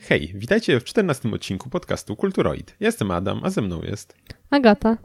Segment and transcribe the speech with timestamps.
[0.00, 2.76] Hej, witajcie w 14 odcinku podcastu Kulturoid.
[2.80, 4.16] Jestem Adam, a ze mną jest...
[4.50, 4.98] Agata.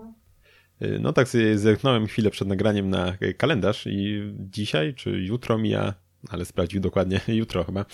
[0.81, 5.93] Y, No tak sobie zerknąłem chwilę przed nagraniem na kalendarz i dzisiaj czy jutro mija,
[6.29, 7.85] ale sprawdził dokładnie, jutro chyba,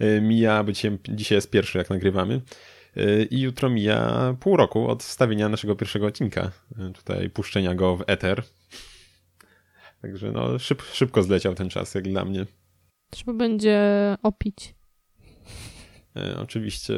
[0.00, 2.40] y, mija, bo dzisiaj, dzisiaj jest pierwszy jak nagrywamy
[2.96, 6.50] y, i jutro mija pół roku od wstawienia naszego pierwszego odcinka,
[6.88, 8.42] y, tutaj puszczenia go w eter.
[10.02, 12.46] Także no szyb, szybko zleciał ten czas jak dla mnie.
[13.10, 13.80] Trzeba będzie
[14.22, 14.74] opić.
[16.16, 16.94] E, Oczywiście,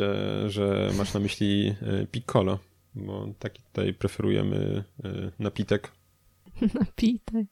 [0.47, 2.59] że masz na myśli e, piccolo,
[2.95, 5.93] bo taki tutaj preferujemy e, napitek.
[6.80, 7.47] Napitek.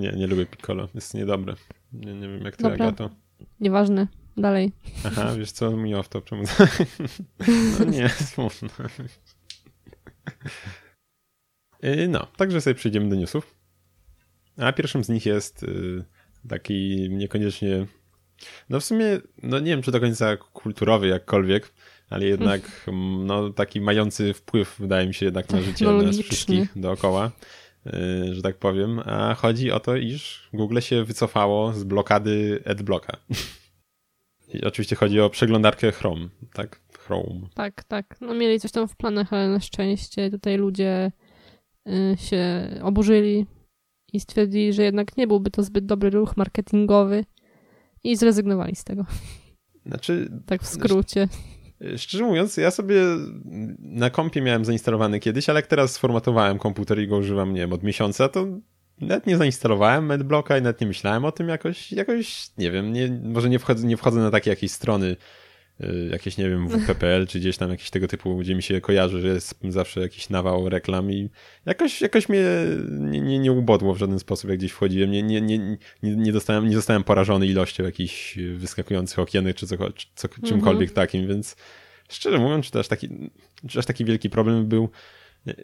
[0.00, 1.54] Nie, nie lubię piccolo, jest niedobre.
[1.92, 2.86] Nie, nie wiem jak ty, Dobra.
[2.86, 3.10] Agato.
[3.60, 4.06] Nieważne.
[4.36, 4.72] Dalej.
[5.04, 6.42] Aha, wiesz co, mi off to czemu?
[7.78, 8.68] No nie, smutno.
[12.08, 13.54] No, także sobie przejdziemy do newsów.
[14.56, 15.66] A pierwszym z nich jest
[16.48, 17.86] taki niekoniecznie,
[18.68, 21.72] no w sumie, no nie wiem czy do końca kulturowy jakkolwiek,
[22.10, 22.90] ale jednak
[23.24, 27.30] no taki mający wpływ wydaje mi się jednak na życie nas wszystkich dookoła,
[27.86, 29.00] y, że tak powiem.
[29.04, 33.16] A chodzi o to, iż Google się wycofało z blokady adblocka.
[34.54, 36.80] I oczywiście chodzi o przeglądarkę Chrome, tak?
[36.98, 37.40] Chrome.
[37.54, 38.16] Tak, tak.
[38.20, 41.12] No mieli coś tam w planach, ale na szczęście tutaj ludzie
[41.88, 43.46] y, się oburzyli
[44.12, 47.24] i stwierdzili, że jednak nie byłby to zbyt dobry ruch marketingowy
[48.10, 49.06] i zrezygnowali z tego.
[49.86, 51.28] Znaczy, Tak w skrócie.
[51.96, 53.02] Szczerze mówiąc, ja sobie
[53.78, 57.72] na kompie miałem zainstalowany kiedyś, ale jak teraz sformatowałem komputer i go używam, nie wiem,
[57.72, 58.46] od miesiąca, to
[59.00, 63.20] nawet nie zainstalowałem MedBlocka i nawet nie myślałem o tym jakoś, jakoś nie wiem, nie,
[63.24, 65.16] może nie wchodzę, nie wchodzę na takie jakieś strony,
[66.10, 69.28] jakieś, nie wiem, WPPL, czy gdzieś tam jakieś tego typu, gdzie mi się kojarzy, że
[69.28, 71.28] jest zawsze jakiś nawał reklam i
[71.66, 72.42] jakoś, jakoś mnie
[72.90, 75.58] nie, nie, nie ubodło w żaden sposób, jak gdzieś wchodziłem, nie, nie, nie,
[76.02, 79.76] nie, nie, dostałem, nie zostałem porażony ilością jakichś wyskakujących okienek, czy, co,
[80.14, 81.56] co, czymkolwiek takim, więc
[82.08, 83.30] szczerze mówiąc, czy to aż taki,
[83.68, 84.90] czy aż taki wielki problem był.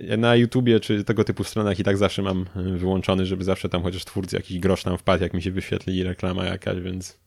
[0.00, 3.68] Ja na YouTubie czy tego typu stronach i tak zawsze mam y, wyłączony, żeby zawsze
[3.68, 7.18] tam chociaż twórcy jakiś grosz tam wpadł, jak mi się wyświetli reklama jakaś, więc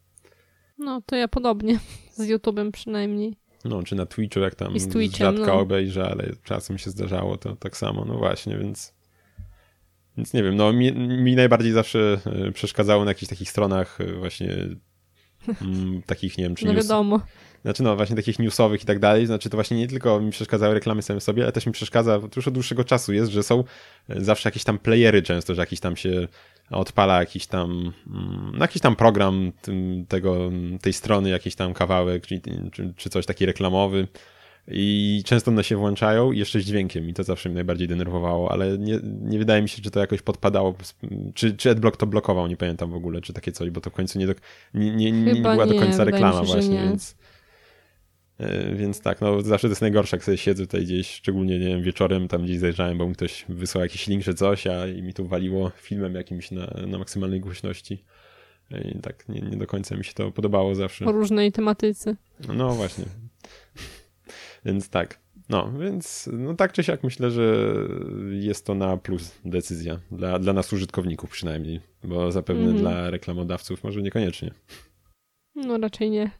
[0.77, 1.79] No to ja podobnie.
[2.11, 3.35] Z YouTube'em przynajmniej.
[3.65, 5.59] no, czy na Twitchu jak tam I z Twitchem, rzadko no.
[5.59, 8.95] obejrzę, ale czasem się zdarzało to tak samo, no właśnie, więc
[10.17, 14.13] więc nie wiem, no mi, mi najbardziej zawsze y, przeszkadzało na jakichś takich stronach y,
[14.13, 14.53] właśnie
[15.61, 17.21] mm, takich, nie wiem, czy No news, wiadomo.
[17.61, 20.73] Znaczy no właśnie takich newsowych i tak dalej, znaczy to właśnie nie tylko mi przeszkadzały
[20.73, 23.63] reklamy same sobie, ale też mi przeszkadza, to już od dłuższego czasu jest, że są
[24.09, 26.27] e, zawsze jakieś tam playery często, że jakiś tam się
[26.69, 29.51] odpala jakiś tam, mm, jakiś tam program
[30.07, 32.41] tego, tej strony, jakiś tam kawałek, czy,
[32.97, 34.07] czy, coś taki reklamowy
[34.67, 38.51] i często one się włączają i jeszcze z dźwiękiem i to zawsze mnie najbardziej denerwowało,
[38.51, 40.75] ale nie, nie wydaje mi się, czy to jakoś podpadało,
[41.33, 43.93] czy, czy AdBlock to blokował, nie pamiętam w ogóle, czy takie coś, bo to w
[43.93, 44.33] końcu nie, do,
[44.73, 46.83] nie, nie, nie była do nie, końca wydaje mi reklama się, właśnie, nie.
[46.83, 47.15] więc...
[48.37, 51.67] E, Więc tak, no zawsze to jest najgorsze, jak sobie siedzę tutaj gdzieś, szczególnie, nie
[51.67, 55.03] wiem, wieczorem tam gdzieś zajrzałem, bo mi ktoś wysłał jakiś link czy coś, a i
[55.03, 58.03] mi tu waliło filmem jakimś na, na maksymalnej głośności.
[58.95, 61.05] I tak nie, nie do końca mi się to podobało zawsze.
[61.05, 62.15] O różnej tematyce.
[62.53, 63.05] No właśnie.
[64.65, 65.19] Więc tak.
[65.49, 67.65] No, więc no tak czy siak myślę, że
[68.31, 69.99] jest to na plus decyzja.
[70.11, 72.79] Dla, dla nas użytkowników przynajmniej, bo zapewne Mhm.
[72.81, 74.51] dla reklamodawców może niekoniecznie.
[75.55, 76.31] No raczej nie.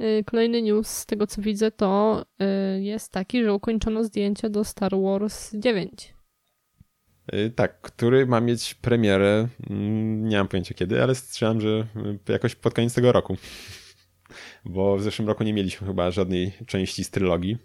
[0.00, 2.24] Y, Kolejny news z tego co widzę to
[2.76, 6.14] y, jest taki, że ukończono zdjęcia do Star Wars 9.
[7.34, 11.86] Y, Tak, który ma mieć premierę, mm, nie mam pojęcia kiedy, ale strzelam, że
[12.28, 13.36] jakoś pod koniec tego roku.
[14.64, 17.58] Bo w zeszłym roku nie mieliśmy chyba żadnej części z trylogii,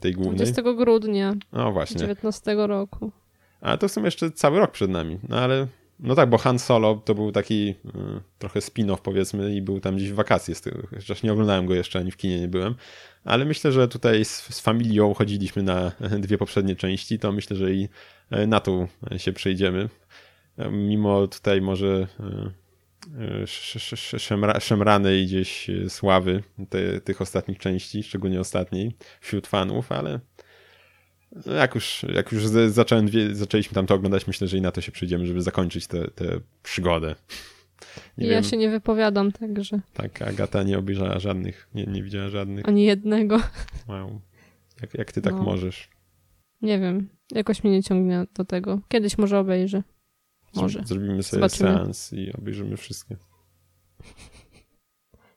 [0.00, 0.36] tej głównej.
[0.36, 1.98] 20 grudnia No właśnie.
[2.00, 3.12] 19 roku.
[3.60, 5.18] A to w sumie jeszcze cały rok przed nami.
[5.28, 5.66] No ale,
[6.02, 7.74] no tak, bo Han Solo to był taki y,
[8.38, 11.74] trochę spin-off powiedzmy i był tam gdzieś w wakacje, z tego, chociaż nie oglądałem go
[11.74, 12.74] jeszcze, ani w kinie nie byłem.
[13.24, 15.92] Ale myślę, że tutaj z, z familią chodziliśmy na
[16.24, 17.88] dwie poprzednie części, to myślę, że i
[18.32, 19.88] y, na tą się przejdziemy.
[20.72, 22.06] Mimo tutaj może
[23.20, 29.92] y, sz- sz- szemra, szemranej gdzieś sławy te, tych ostatnich części, szczególnie ostatniej, wśród fanów,
[29.92, 30.20] ale
[31.56, 34.92] jak już, jak już zacząłem, zaczęliśmy tam to oglądać, myślę, że i na to się
[34.92, 35.98] przyjdziemy, żeby zakończyć tę
[36.62, 37.14] przygodę.
[38.18, 42.28] Nie ja wiem, się nie wypowiadam, także tak, Agata nie obejrzała żadnych, nie, nie widziała
[42.28, 42.68] żadnych.
[42.68, 43.40] ani jednego.
[43.88, 44.20] Wow.
[44.82, 45.42] Jak, jak ty tak No.
[45.42, 45.88] możesz?
[46.62, 47.08] Nie wiem.
[47.32, 48.80] Jakoś mnie nie ciągnie do tego.
[48.88, 49.82] Kiedyś może obejrzę.
[50.54, 50.82] Może.
[50.84, 51.70] Zrobimy sobie Zobaczymy.
[51.70, 53.16] seans i obejrzymy wszystkie.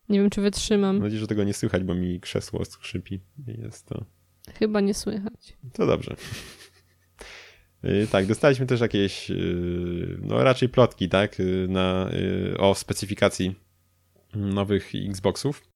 [0.10, 0.96] Nie wiem, czy wytrzymam.
[0.96, 3.20] Mam nadzieję, że tego nie słychać, bo mi krzesło skrzypi.
[3.48, 4.06] Jest to.
[4.60, 5.58] Chyba nie słychać.
[5.74, 6.16] To dobrze.
[7.86, 12.10] Y, Tak, dostaliśmy też jakieś, y, no raczej plotki, tak, y, na,
[12.58, 13.56] o specyfikacji
[14.36, 15.74] nowych Xboxów,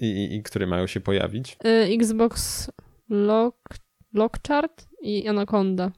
[0.00, 1.56] i, i które mają się pojawić.
[1.94, 2.66] Xbox
[3.08, 3.56] Lock,
[4.14, 5.92] Lockchart i Anaconda.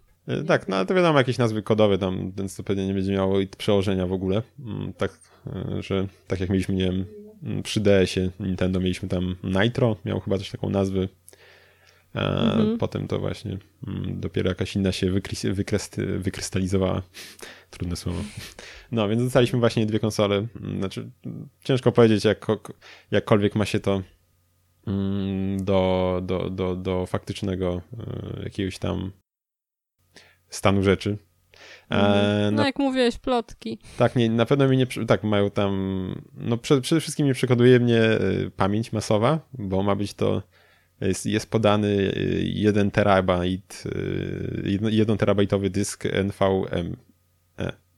[0.47, 3.39] Tak, no ale to wiadomo, jakieś nazwy kodowe tam, więc to pewnie nie będzie miało
[3.59, 4.43] przełożenia w ogóle.
[4.59, 5.19] Mm, tak,
[5.81, 7.05] że tak jak mieliśmy, nie wiem,
[7.43, 11.09] mm, przy DS-ie Nintendo mieliśmy tam Nitro, miał chyba też taką nazwę.
[12.15, 12.79] A mhm.
[12.79, 15.13] potem to właśnie mm, dopiero jakaś inna się
[16.19, 17.03] wykrystalizowała.
[17.71, 18.19] Trudne słowo.
[18.93, 20.47] No, więc dostaliśmy właśnie dwie konsole.
[20.79, 21.11] Znaczy,
[21.65, 22.47] ciężko powiedzieć, jak,
[23.11, 24.03] jakkolwiek ma się to
[25.59, 29.13] do, do, do, do faktycznego e, jakiegoś tam
[30.49, 31.19] stanu rzeczy.
[31.91, 33.79] E, no, jak mówiłeś, plotki.
[33.99, 37.81] Tak, nie, na pewno mi nie, tak, mają tam, no przede, przede wszystkim nie przekonuje
[37.81, 38.19] mnie e,
[38.57, 40.43] pamięć masowa, bo ma być to,
[41.01, 42.13] jest, jest podany
[42.43, 43.85] 1 terabajt,
[44.91, 46.97] 1 terabajtowy dysk NVMe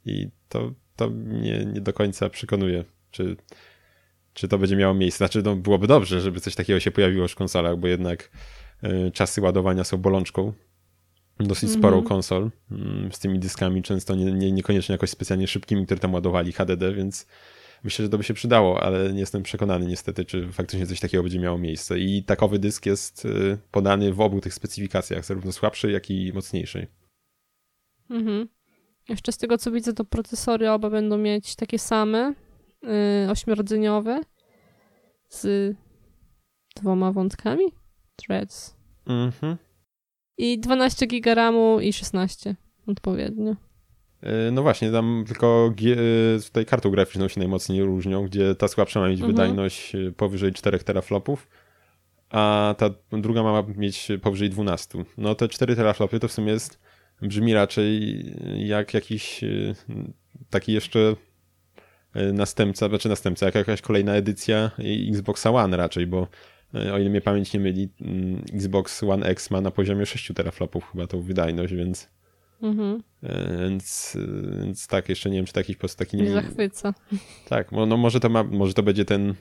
[0.04, 3.36] i to, to mnie nie do końca przekonuje, czy,
[4.34, 5.18] czy to będzie miało miejsce.
[5.18, 8.30] Znaczy, no, byłoby dobrze, żeby coś takiego się pojawiło w konsolach, bo jednak
[9.12, 10.52] czasy ładowania są bolączką
[11.40, 11.78] dosyć mm -hmm.
[11.78, 16.14] sporą konsol mm, z tymi dyskami, często nie, nie, niekoniecznie jakoś specjalnie szybkimi, które tam
[16.14, 17.26] ładowali HDD, więc
[17.84, 21.22] myślę, że to by się przydało, ale nie jestem przekonany niestety, czy faktycznie coś takiego
[21.22, 21.98] będzie miało miejsce.
[21.98, 26.86] I takowy dysk jest y, podany w obu tych specyfikacjach, zarówno słabszej, jak i mocniejszej.
[28.10, 28.48] Mhm.
[29.08, 32.34] Jeszcze z tego co widzę, to procesory oba będą mieć takie same,
[32.82, 34.20] yy, ośmiordzeniowe,
[35.28, 35.76] z
[36.76, 37.64] dwoma wątkami,
[38.16, 38.76] threads.
[39.06, 39.56] Mhm.
[40.38, 42.56] I 12 GB RAMu i 16
[42.86, 43.56] odpowiednio.
[44.22, 45.74] E, no właśnie, tam tylko
[46.36, 49.32] e, tutaj kartą graficzną się najmocniej różnią, gdzie ta słabsza ma mieć mhm.
[49.32, 51.48] wydajność e, powyżej 4 teraflopów,
[52.30, 55.04] a ta druga ma mieć powyżej 12.
[55.18, 56.80] No te 4 teraflopy to w sumie jest,
[57.22, 58.24] brzmi raczej
[58.68, 59.40] jak jakiś
[60.50, 61.16] taki jeszcze
[62.32, 64.70] następca, znaczy następca, jak jakaś kolejna edycja
[65.08, 66.28] Xboxa One raczej, bo
[66.92, 70.90] o ile mnie pamięć nie myli, mm, Xbox One X ma na poziomie 6 teraflopów
[70.92, 72.08] chyba tą wydajność, więc
[72.62, 73.02] Mhm.
[73.22, 74.16] E, więc,
[74.60, 76.16] więc tak, jeszcze nie wiem, czy taki po prostu taki...
[76.16, 76.94] Nie, nie zachwyca.
[77.48, 79.34] Tak, no może to, ma, może to będzie ten e,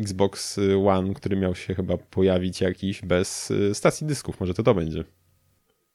[0.00, 4.74] Xbox One, który miał się chyba pojawić jakiś bez e, stacji dysków, może to to
[4.74, 5.04] będzie.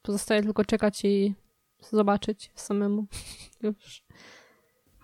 [0.01, 1.33] Pozostaje tylko czekać i
[1.91, 3.07] zobaczyć samemu
[3.63, 4.03] już.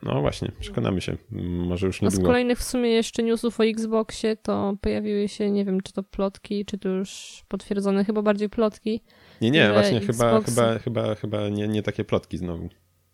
[0.03, 1.17] No właśnie, przekonamy się.
[1.31, 2.23] Może już niedługo.
[2.23, 5.93] A z kolejnych w sumie jeszcze newsów o Xboxie to pojawiły się, nie wiem, czy
[5.93, 9.01] to plotki, czy to już potwierdzone, chyba bardziej plotki.
[9.41, 10.15] Nie, nie, właśnie Xbox...
[10.15, 12.69] chyba, chyba, chyba, chyba nie, nie takie plotki znowu.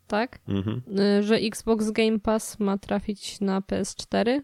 [0.07, 0.39] Tak?
[0.47, 0.81] Mhm.
[0.99, 4.41] Y, że Xbox Game Pass ma trafić na PS4,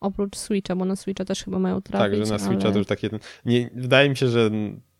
[0.00, 2.18] oprócz Switcha, bo na Switcha też chyba mają trafić.
[2.18, 2.72] Tak, że na Switcha ale...
[2.72, 3.10] to już takie...
[3.44, 4.50] Nie, wydaje mi się, że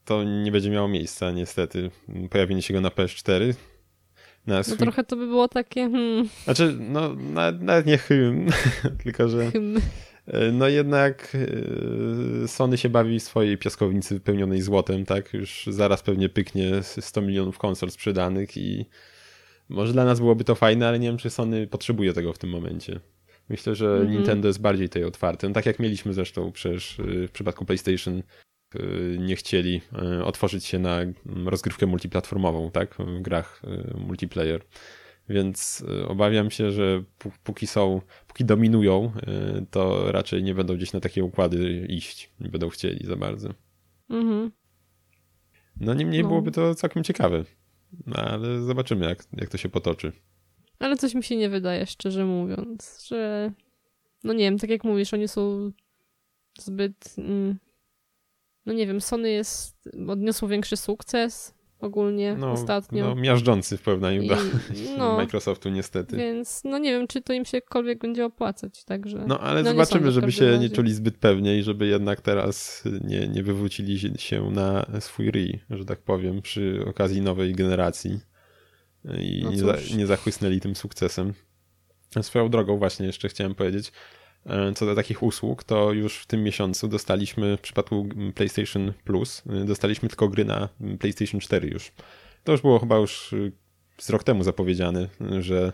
[0.05, 1.91] to nie będzie miało miejsca niestety.
[2.31, 3.55] Pojawienie się go na PS4
[4.49, 4.77] na swój...
[4.79, 5.91] No trochę to by było takie.
[5.91, 6.29] Hmm.
[6.45, 8.51] Znaczy, no nawet, nawet nie hymn,
[9.03, 9.51] tylko że.
[9.51, 9.81] Hymn.
[10.27, 11.37] E, no jednak
[12.45, 15.35] e, Sony się bawi w swojej piaskownicy wypełnionej złotem, tak?
[15.35, 18.87] Już zaraz pewnie pyknie 100 milionów konsol sprzedanych i
[19.69, 22.51] może dla nas byłoby to fajne, ale nie wiem, czy Sony potrzebuje tego w tym
[22.51, 23.01] momencie.
[23.49, 24.11] Myślę, że mm -hmm.
[24.11, 25.49] Nintendo jest bardziej tej otwarty.
[25.49, 28.23] No, tak jak mieliśmy zresztą przecież e, w przypadku PlayStation
[29.19, 29.81] nie chcieli
[30.21, 30.99] y, otworzyć się na
[31.45, 34.65] rozgrywkę multiplatformową, tak, w grach y, multiplayer.
[35.29, 37.03] Więc obawiam się, że
[37.45, 39.13] póki są, póki dominują,
[39.71, 42.31] to raczej nie będą gdzieś na takie układy iść.
[42.41, 43.55] Nie będą chcieli za bardzo.
[44.11, 44.51] Mhm.
[45.81, 46.29] No niemniej no.
[46.29, 47.45] byłoby to całkiem ciekawe.
[48.07, 50.13] No, ale zobaczymy, jak, jak to się potoczy.
[50.79, 53.53] Ale coś mi się nie wydaje, szczerze mówiąc, że
[54.25, 55.73] no nie wiem, tak jak mówisz, oni są
[56.59, 57.59] zbyt mm,
[58.69, 63.05] no nie wiem, Sony jest, odniosło większy sukces ogólnie no, ostatnio.
[63.05, 64.37] No, miażdżący w porównaniu I, do
[64.99, 66.17] no, Microsoftu niestety.
[66.17, 69.25] Więc no nie wiem, czy to im się jakkolwiek będzie opłacać, także...
[69.27, 70.59] No ale no, zobaczymy, żeby się razie.
[70.59, 75.61] nie czuli zbyt pewnie i żeby jednak teraz nie, nie wywrócili się na swój ryj,
[75.71, 78.21] że tak powiem, przy okazji nowej generacji
[79.05, 81.35] i no nie, za, nie zachłysnęli tym sukcesem.
[82.23, 83.93] Swoją drogą właśnie jeszcze chciałem powiedzieć,
[84.75, 89.65] co do takich usług, to już w tym miesiącu dostaliśmy, w przypadku PlayStation Plus, e,
[89.65, 91.93] dostaliśmy tylko gry na PlayStation 4 już.
[92.45, 93.51] To już było chyba już e,
[93.99, 95.09] z rok temu zapowiedziane,
[95.41, 95.73] że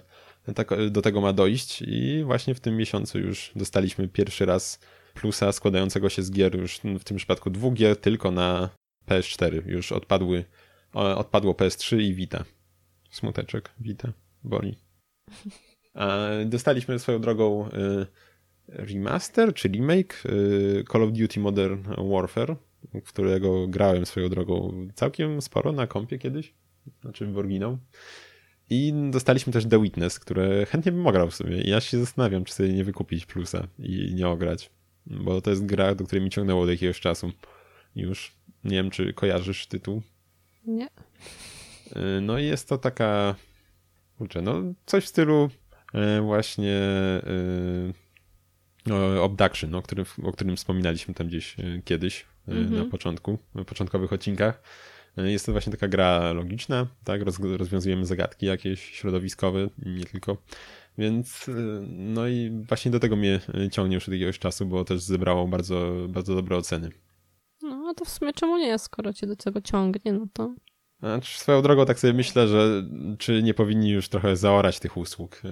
[0.55, 4.81] tak do tego ma dojść i właśnie w tym miesiącu już dostaliśmy pierwszy raz
[5.15, 8.69] plusa składającego się z gier już w tym przypadku dwóch gier tylko na
[9.09, 9.67] PS4.
[9.67, 10.45] Już odpadły,
[10.93, 12.45] odpadło PS3 i Vita.
[13.11, 14.13] Smuteczek, Vita,
[14.45, 14.77] boli.
[16.47, 17.69] Dostaliśmy swoją drogą
[18.69, 22.57] remaster czy remake y, Call of Duty Modern Warfare,
[23.05, 26.55] którego grałem swoją drogą całkiem sporo na kompie kiedyś,
[27.03, 27.79] znaczy w oryginał.
[28.71, 31.63] I dostaliśmy też The Witness, które chętnie bym ograł w sumie.
[31.63, 34.71] I ja się zastanawiam, czy sobie nie wykupić plusa i nie ograć.
[35.07, 37.33] Bo to jest gra, do której mi ciągnęło od jakiegoś czasu.
[37.97, 38.33] Już
[38.65, 40.03] nie wiem, czy kojarzysz tytuł.
[40.67, 40.87] Nie.
[40.87, 43.35] Y, no i jest to taka.
[44.19, 45.51] Kurczę, no coś w stylu
[46.19, 46.81] y, właśnie
[48.89, 52.77] y, Abduction, o którym, o którym wspominaliśmy tam gdzieś kiedyś mhm.
[52.77, 54.63] na początku, na początkowych odcinkach.
[55.17, 57.23] Jest to właśnie taka gra logiczna, tak?
[57.23, 60.37] Roz, rozwiązujemy zagadki jakieś środowiskowe, nie tylko.
[60.99, 61.51] Więc
[61.89, 63.41] no i właśnie do tego mnie
[63.73, 66.91] ciągnie już od jakiegoś czasu, bo też zebrało bardzo, bardzo dobre oceny.
[67.63, 70.55] No, a to w sumie czemu nie, skoro cię do tego ciągnie, no to...
[71.05, 72.85] Znaczy, swoją drogą tak sobie myślę, że
[73.19, 75.49] czy nie powinni już trochę zaorać tych usług y,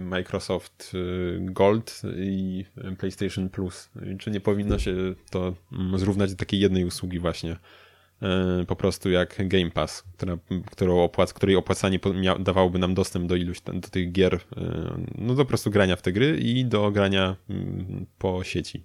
[0.00, 2.64] Microsoft y, Gold i
[2.98, 3.90] PlayStation Plus.
[4.18, 4.94] Czy nie powinno się
[5.30, 7.56] to mm, zrównać do takiej jednej usługi właśnie
[8.62, 10.38] y, po prostu jak Game Pass, która,
[10.70, 11.98] którą opłac, której opłacanie
[12.40, 14.40] dawałoby nam dostęp do iluś do tych gier,
[15.14, 18.84] no do prostu grania w te gry i do grania mm, po sieci.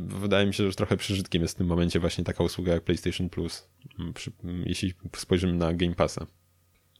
[0.00, 2.84] Wydaje mi się, że już trochę przyżytkiem jest w tym momencie właśnie taka usługa jak
[2.84, 3.68] PlayStation Plus,
[4.66, 6.26] jeśli spojrzymy na Game Passa.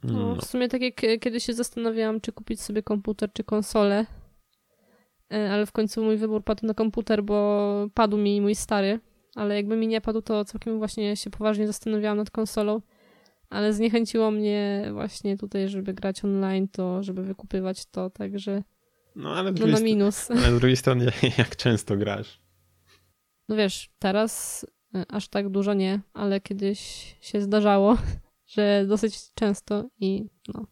[0.03, 0.37] No, no.
[0.37, 4.07] W sumie tak jak kiedy się zastanawiałam, czy kupić sobie komputer, czy konsolę,
[5.33, 9.01] e, ale w końcu mój wybór padł na komputer, bo padł mi mój stary,
[9.35, 12.81] ale jakby mi nie padł, to całkiem właśnie się poważnie zastanawiałam nad konsolą,
[13.51, 18.63] ale zniechęciło mnie właśnie tutaj, żeby grać online, to żeby wykupywać to, także
[19.17, 20.31] no, ale no na minus.
[20.31, 22.44] Ale z drugiej strony, jak często grasz?
[23.49, 24.65] No wiesz, teraz
[24.97, 26.79] y, aż tak dużo nie, ale kiedyś
[27.21, 27.99] się zdarzało,
[28.55, 30.67] że dosyć często i no.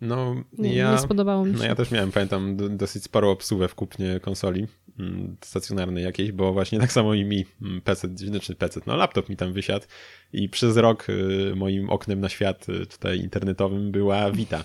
[0.00, 1.58] No, nie, ja, nie spodobało mi się.
[1.58, 4.66] No ja też miałem, pamiętam, dosyć sporo obsługę w kupnie konsoli
[4.98, 9.28] mm, stacjonarnej jakiejś, bo właśnie tak samo i mi mm, PC, znaczy PC, no laptop
[9.28, 9.86] mi tam wysiadł
[10.32, 14.64] i przez rok y, moim oknem na świat y, tutaj internetowym była Vita,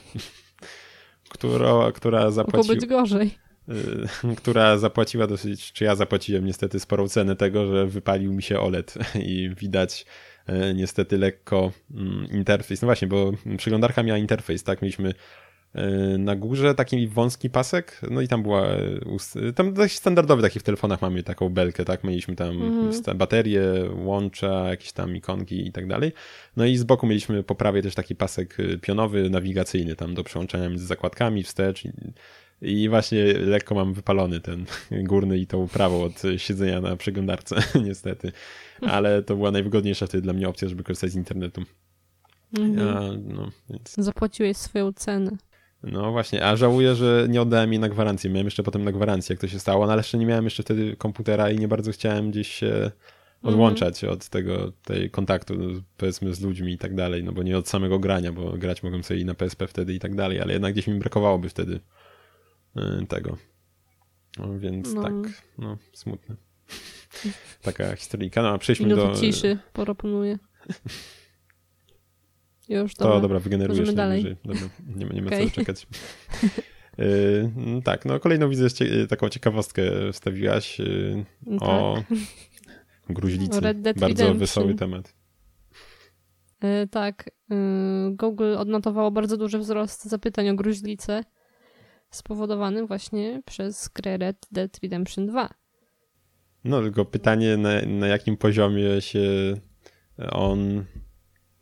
[1.33, 2.63] która, która zapłaciła...
[2.63, 3.44] Mogło być gorzej.
[3.69, 8.59] Y, która zapłaciła dosyć, czy ja zapłaciłem niestety sporą cenę tego, że wypalił mi się
[8.59, 8.93] OLED
[9.25, 10.05] i widać
[10.49, 12.81] y, niestety lekko mm, interfejs.
[12.81, 14.81] No właśnie, bo przeglądarka miała interfejs, tak?
[14.81, 18.67] Mieliśmy y, na górze taki wąski pasek, no i tam była,
[19.55, 22.03] tam dość standardowy taki w telefonach mamy taką belkę, tak?
[22.03, 23.17] Mieliśmy tam mm.
[23.17, 26.11] baterie, łącza, jakieś tam ikonki i tak dalej.
[26.57, 30.69] No i z boku mieliśmy po prawej też taki pasek pionowy, nawigacyjny tam do przełączania
[30.69, 31.83] między zakładkami, wstecz
[32.61, 37.55] i właśnie lekko mam wypalony ten górny i tą prawą od siedzenia na przeglądarce,
[37.87, 38.31] niestety.
[38.81, 41.61] Ale to była najwygodniejsza wtedy dla mnie opcja, żeby korzystać z internetu.
[42.57, 42.87] Mhm.
[42.87, 43.95] Ja, no, więc...
[43.97, 45.31] Zapłaciłeś swoją cenę.
[45.83, 48.29] No właśnie, a żałuję, że nie oddałem jej na gwarancję.
[48.29, 50.63] Miałem jeszcze potem na gwarancję, jak to się stało, no ale jeszcze nie miałem jeszcze
[50.63, 52.91] wtedy komputera i nie bardzo chciałem gdzieś się
[53.43, 54.13] odłączać mhm.
[54.13, 55.53] od tego tej kontaktu,
[55.97, 59.03] powiedzmy, z ludźmi i tak dalej, no bo nie od samego grania, bo grać mogłem
[59.03, 61.79] sobie i na PSP wtedy i tak dalej, ale jednak gdzieś mi brakowałoby wtedy
[63.09, 63.37] tego.
[64.39, 65.03] No, więc no.
[65.03, 65.13] tak,
[65.57, 66.35] no, smutne.
[67.61, 68.41] Taka historyjka.
[68.41, 69.15] No, przejdźmy Minuty do...
[69.15, 70.39] ciszy proponuję.
[72.69, 73.15] Już, dobra.
[73.15, 74.35] To dobra, wygenerujesz dalej.
[74.45, 74.61] Dobra,
[74.95, 75.45] nie, nie ma okay.
[75.49, 75.87] co czekać.
[76.97, 78.67] Yy, tak, no kolejną widzę,
[79.09, 81.25] taką ciekawostkę wstawiłaś yy,
[81.59, 81.69] tak.
[81.69, 82.03] o
[83.09, 83.61] gruźlicy.
[83.61, 84.37] Bardzo Redemption.
[84.37, 85.15] wesoły temat.
[86.63, 87.29] Yy, tak,
[88.11, 91.23] Google odnotowało bardzo duży wzrost zapytań o gruźlicę
[92.15, 95.49] spowodowany właśnie przez grę Red Dead Redemption 2.
[96.63, 99.53] No, tylko pytanie, na, na jakim poziomie się
[100.31, 100.85] on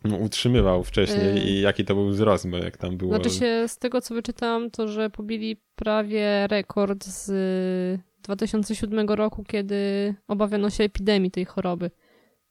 [0.04, 1.44] no, utrzymywał wcześniej yy.
[1.44, 3.16] i jaki to był wzrost, bo jak tam było...
[3.16, 10.16] Znaczy się, z tego co wyczytałam, to że pobili prawie rekord z 2007 roku, kiedy
[10.28, 11.92] obawiano się epidemii tej choroby.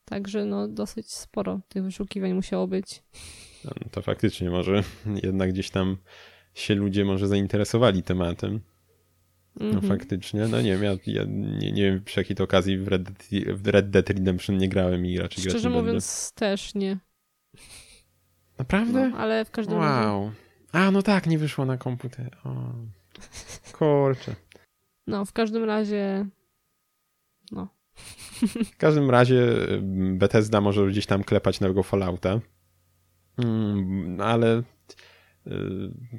[0.05, 3.03] Także no dosyć sporo tych wyszukiwań musiało być.
[3.65, 4.83] No, to faktycznie może
[5.25, 5.97] jednak gdzieś tam
[6.55, 8.61] się ludzie może zainteresowali tematem.
[9.57, 9.89] No mm -hmm.
[9.89, 13.03] faktycznie, no nie wiem, ja, ja nie, nie, wiem przy jakiej to okazji w Red,
[13.03, 16.57] Dead, w Red Dead Redemption nie grałem i raczej Szczerze grać nie mówiąc będę.
[16.57, 16.99] też nie.
[18.59, 19.09] Naprawdę?
[19.09, 19.85] No, ale w każdym wow.
[19.85, 20.09] razie.
[20.09, 20.33] Wow.
[20.73, 22.37] A, no tak, nie wyszło na komputer.
[22.45, 22.73] O.
[23.79, 24.35] Kurczę.
[25.07, 26.27] No, w każdym razie
[27.53, 27.69] no.
[28.73, 29.47] W każdym razie
[30.15, 32.41] Bethesda może gdzieś tam klepać nowego Fallouta.
[33.39, 34.63] Mm, ale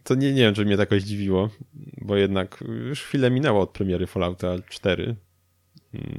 [0.03, 1.50] to nie, nie wiem, czy mnie to jakoś dziwiło,
[2.01, 5.15] bo jednak już chwilę minęło od premiery Fallouta 4.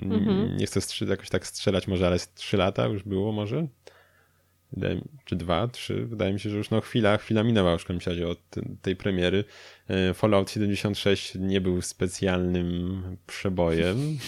[0.02, 0.56] Mhm.
[0.56, 3.66] Nie chcę strzel- jakoś tak strzelać może, ale 3 lata już było może.
[4.73, 6.06] Wydaje, czy dwa, trzy.
[6.06, 8.38] Wydaje mi się, że już no chwila, chwila minęła już w każdym razie od
[8.82, 9.44] tej premiery.
[9.88, 14.18] E, Fallout 76 nie był specjalnym przebojem,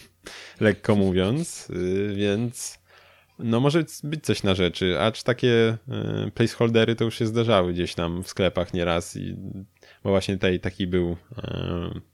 [0.60, 2.78] lekko mówiąc, y, więc
[3.38, 5.78] No może być coś na rzeczy, acz takie
[6.26, 9.36] y, placeholdery to już się zdarzały gdzieś tam w sklepach nieraz i
[10.04, 11.16] bo właśnie tutaj taki był, y,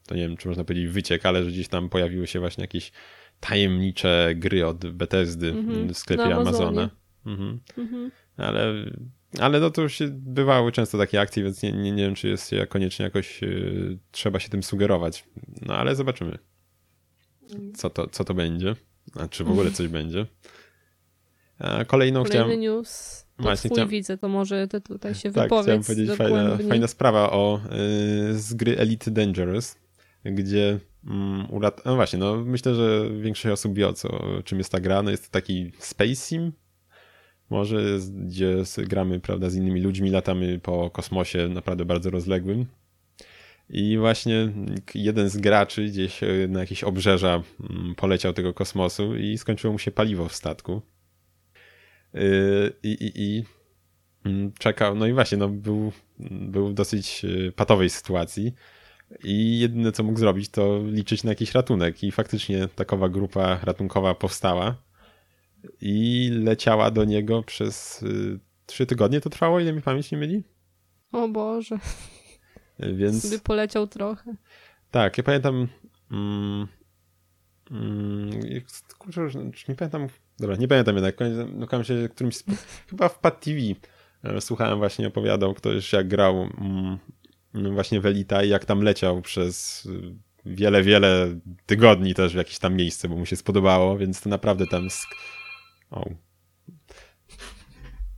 [0.06, 2.92] to nie wiem czy można powiedzieć wyciek, ale że gdzieś tam pojawiły się właśnie jakieś
[3.40, 5.92] tajemnicze gry od Bethesdy mm-hmm.
[5.92, 6.90] w sklepie Amazona.
[7.26, 7.60] Mhm.
[7.78, 8.10] Mm-hmm.
[8.36, 8.74] Ale,
[9.38, 12.28] ale no to już się bywały często takie akcje, więc nie, nie, nie wiem czy
[12.28, 15.24] jest koniecznie jakoś y, trzeba się tym sugerować.
[15.62, 16.38] No ale zobaczymy
[17.74, 18.76] co to, co to będzie,
[19.14, 20.26] a czy w ogóle coś będzie.
[21.62, 22.60] A kolejną Kolejny chciałem...
[22.60, 23.22] news.
[23.36, 23.88] To Właśnie twój chciałem...
[23.88, 27.60] widzę, to może ty tutaj się tak, wypowiedz chciałem powiedzieć fajna, fajna sprawa o,
[28.30, 29.76] y, z gry Elite Dangerous,
[30.24, 31.84] gdzie mm, urat...
[31.84, 35.02] no właśnie, no myślę, że większość osób wie o co, czym jest ta gra.
[35.02, 36.52] No jest to taki space sim,
[37.50, 42.66] może, gdzie gramy, prawda, z innymi ludźmi, latamy po kosmosie naprawdę bardzo rozległym.
[43.68, 44.52] I właśnie
[44.94, 49.78] jeden z graczy gdzieś e, na jakieś obrzeża mm, poleciał tego kosmosu i skończyło mu
[49.78, 50.82] się paliwo w statku.
[52.14, 52.20] E,
[52.82, 53.44] I, i, i
[54.24, 55.92] mm, czekał, no i właśnie, no był,
[56.30, 58.54] był w dosyć e, patowej sytuacji.
[59.24, 62.02] I jedyne co mógł zrobić, to liczyć na jakiś ratunek.
[62.02, 64.76] I faktycznie takowa grupa ratunkowa powstała
[65.80, 68.04] i leciała do niego przez
[68.66, 69.20] trzy tygodnie.
[69.20, 70.42] To trwało, ile mi pamięć nie myli?
[71.12, 71.78] O Boże.
[72.78, 73.22] Więc...
[73.22, 74.34] Sobie poleciał trochę.
[74.90, 75.68] Tak, ja pamiętam...
[76.10, 76.66] Mm,
[77.70, 78.30] mm,
[78.98, 79.28] kurczę,
[79.68, 80.08] nie pamiętam...
[80.38, 81.16] Dobra, nie pamiętam jednak.
[81.54, 82.42] No, się którymś...
[82.90, 83.58] Chyba w Pad TV
[84.24, 86.48] e, słuchałem właśnie, opowiadał ktoś jak grał
[87.54, 89.88] mm, właśnie w Elita i jak tam leciał przez
[90.46, 94.66] wiele, wiele tygodni też w jakieś tam miejsce, bo mu się spodobało, więc to naprawdę
[94.66, 94.90] tam...
[94.90, 95.08] Sk...
[95.90, 96.04] O.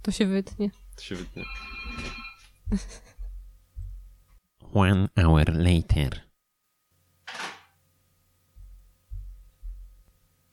[0.02, 0.70] To się wytnie.
[0.96, 1.44] To się wytnie.
[4.74, 6.20] One hour later.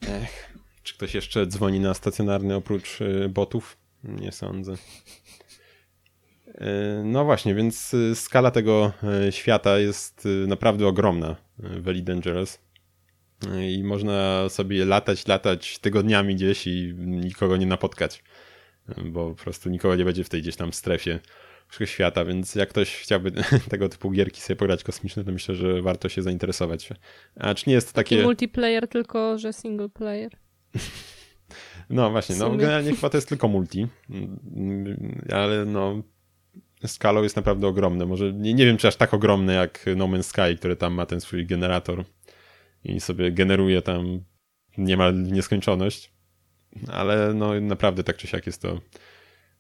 [0.08, 0.51] Ech,
[0.92, 3.78] czy ktoś jeszcze dzwoni na stacjonarny oprócz y, botów?
[4.04, 4.74] Nie sądzę.
[4.74, 6.58] Y,
[7.04, 8.92] no właśnie, więc y, skala tego
[9.30, 12.60] świata jest naprawdę ogromna w Elite Dangerous.
[13.70, 18.24] I można sobie latać, latać tygodniami gdzieś i nikogo nie napotkać,
[19.06, 21.20] bo po prostu nikogo nie będzie w tej gdzieś tam strefie
[21.86, 23.32] świata, więc jak ktoś chciałby
[23.70, 26.90] tego typu gierki sobie pograć kosmiczne, to myślę, że warto się zainteresować.
[27.36, 28.16] A czy nie jest to takie...
[28.16, 30.32] Taki multiplayer, tylko że single player.
[31.90, 33.88] No właśnie, no generalnie chyba to jest tylko multi,
[35.34, 36.04] ale no
[36.86, 38.06] skalą jest naprawdę ogromne.
[38.06, 41.06] Może nie, nie wiem, czy aż tak ogromne jak No Man's Sky, który tam ma
[41.06, 42.04] ten swój generator
[42.84, 44.20] i sobie generuje tam
[44.78, 46.14] niemal nieskończoność,
[46.88, 48.82] ale no naprawdę tak czy siak jest to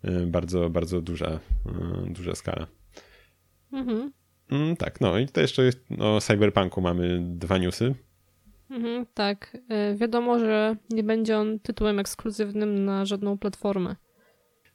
[0.06, 1.40] Y, bardzo, bardzo duża,
[2.08, 2.68] y, duża skala.
[3.74, 4.12] Mhm.
[4.52, 5.70] Mm, tak, no i to jeszcze
[6.00, 7.96] o Cyberpunku mamy dwa newsy.
[8.72, 9.58] Mhm, tak.
[9.94, 13.96] Y, wiadomo, że nie będzie on tytułem ekskluzywnym na żadną platformę.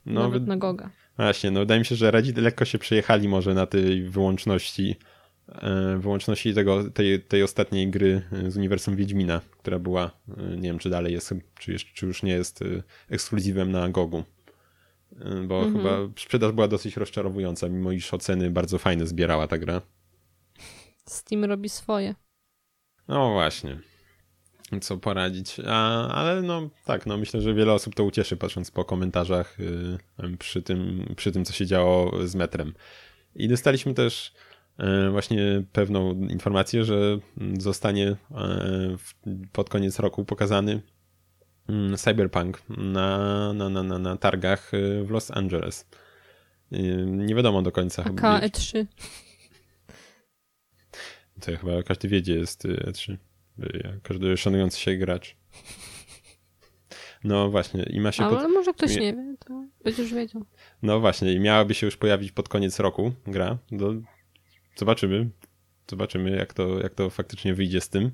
[0.07, 0.91] No, nawet na Goga.
[1.17, 4.97] Właśnie, no wydaje mi się, że radzi lekko się przejechali może na tej wyłączności
[5.99, 10.11] wyłączności tego, tej, tej ostatniej gry z uniwersum Wiedźmina, która była,
[10.57, 12.65] nie wiem czy dalej jest, czy, czy już nie jest
[13.09, 14.25] ekskluzywem na Gogu
[15.49, 15.77] bo mhm.
[15.77, 19.83] chyba sprzedaż była dosyć rozczarowująca, mimo iż oceny bardzo fajne zbierała ta gra.
[21.07, 22.15] Steam robi swoje.
[23.09, 23.79] No właśnie.
[24.81, 25.57] Co poradzić.
[25.67, 29.57] A, ale no tak, no myślę, że wiele osób to ucieszy, patrząc po komentarzach
[30.19, 32.75] yy, przy, tym, przy tym, co się działo z metrem.
[33.35, 34.35] I dostaliśmy też
[34.79, 37.19] yy, właśnie pewną informację, że
[37.59, 38.17] zostanie
[39.27, 40.83] yy, pod koniec roku pokazany
[41.69, 45.87] Mm, cyberpunk na, na, na, na, na targach y, w Los Angeles.
[46.73, 48.05] Y, nie wiadomo do końca.
[48.05, 48.87] AK E3.
[51.41, 53.17] To chyba każdy wie, gdzie jest y, E3.
[54.03, 55.37] Każdy szanujący się gracz.
[57.25, 58.25] No właśnie, i ma się.
[58.25, 58.51] Ale pod...
[58.53, 60.45] może ktoś nie wie, to będziesz wiedział.
[60.83, 63.59] No właśnie, i miałaby się już pojawić pod koniec roku gra.
[63.73, 63.95] Do...
[64.77, 65.31] Zobaczymy.
[65.91, 68.11] Zobaczymy, jak to, jak to faktycznie wyjdzie z tym.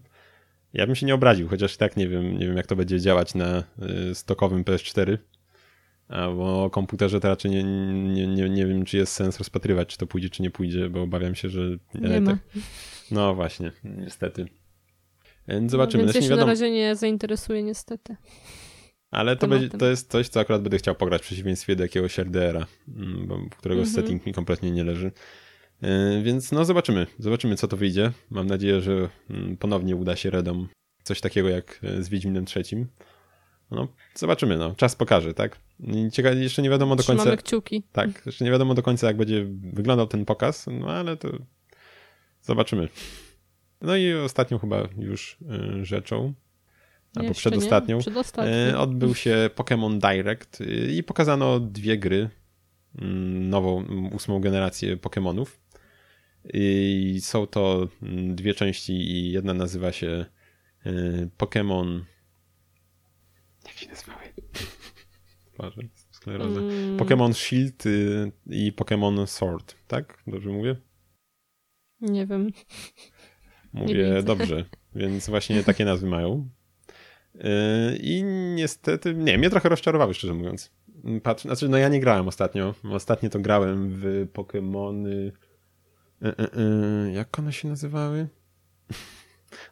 [0.73, 3.35] Ja bym się nie obraził, chociaż tak nie wiem, nie wiem jak to będzie działać
[3.35, 3.65] na
[4.11, 5.19] y, stokowym PS4.
[6.09, 7.63] Bo o komputerze to raczej nie,
[8.15, 11.03] nie, nie, nie wiem, czy jest sens rozpatrywać, czy to pójdzie, czy nie pójdzie, bo
[11.03, 11.63] obawiam się, że.
[11.95, 12.31] Nie ma.
[12.31, 12.41] Tak...
[13.13, 14.47] No właśnie, niestety.
[15.49, 16.03] Więc zobaczymy.
[16.03, 16.47] No, więc ja się wiadomo...
[16.47, 18.17] na razie nie zainteresuje, niestety.
[19.11, 22.19] Ale to, będzie, to jest coś, co akurat będę chciał pograć w przeciwieństwie do jakiegoś
[22.19, 23.95] RDR-a, mm, którego mm -hmm.
[23.95, 25.13] setting mi kompletnie nie leży.
[25.83, 28.13] E, więc no zobaczymy, zobaczymy co to wyjdzie.
[28.31, 30.69] Mam nadzieję, że mm, ponownie uda się Redom
[31.03, 32.87] coś takiego jak e, z Wiedźminem trzecim.
[33.71, 34.75] No, zobaczymy, no.
[34.75, 35.59] Czas pokaże, tak?
[36.13, 37.37] Ciekawe, jeszcze nie wiadomo do końca.
[37.37, 37.83] kciuki.
[37.93, 41.29] Tak, jeszcze nie wiadomo do końca, jak będzie wyglądał ten pokaz, no ale to
[42.43, 42.89] zobaczymy.
[43.81, 46.35] No i ostatnią chyba już e, rzeczą
[47.17, 47.99] albo Jeszcze przedostatnią,
[48.39, 48.71] Nie?
[48.73, 52.31] E, odbył się Pokémon Direct y, i pokazano dwie gry,
[53.41, 55.47] nową, ósmą generację Pokémonów.
[56.55, 57.89] I są to
[58.29, 60.27] dwie części i jedna nazywa się
[60.87, 62.01] y, Pokémon...
[63.67, 64.23] Jak się nazywały?
[65.59, 66.61] Boże, skleroza.
[66.61, 70.23] Mm, Pokémon Shield y, i Pokémon Sword, tak?
[70.27, 70.77] Dobrze mówię?
[72.03, 72.51] Nie wiem.
[73.73, 74.23] Mówię widzę.
[74.23, 76.49] dobrze, więc właśnie takie nazwy mają.
[77.35, 77.43] Yy,
[78.01, 78.23] I
[78.55, 80.71] niestety, nie, mnie trochę rozczarowały, szczerze mówiąc.
[81.23, 82.75] Patrz, znaczy, no ja nie grałem ostatnio.
[82.93, 85.09] Ostatnio to grałem w Pokémony.
[85.09, 85.33] Yy,
[86.23, 86.35] yy,
[87.07, 88.29] yy, jak one się nazywały?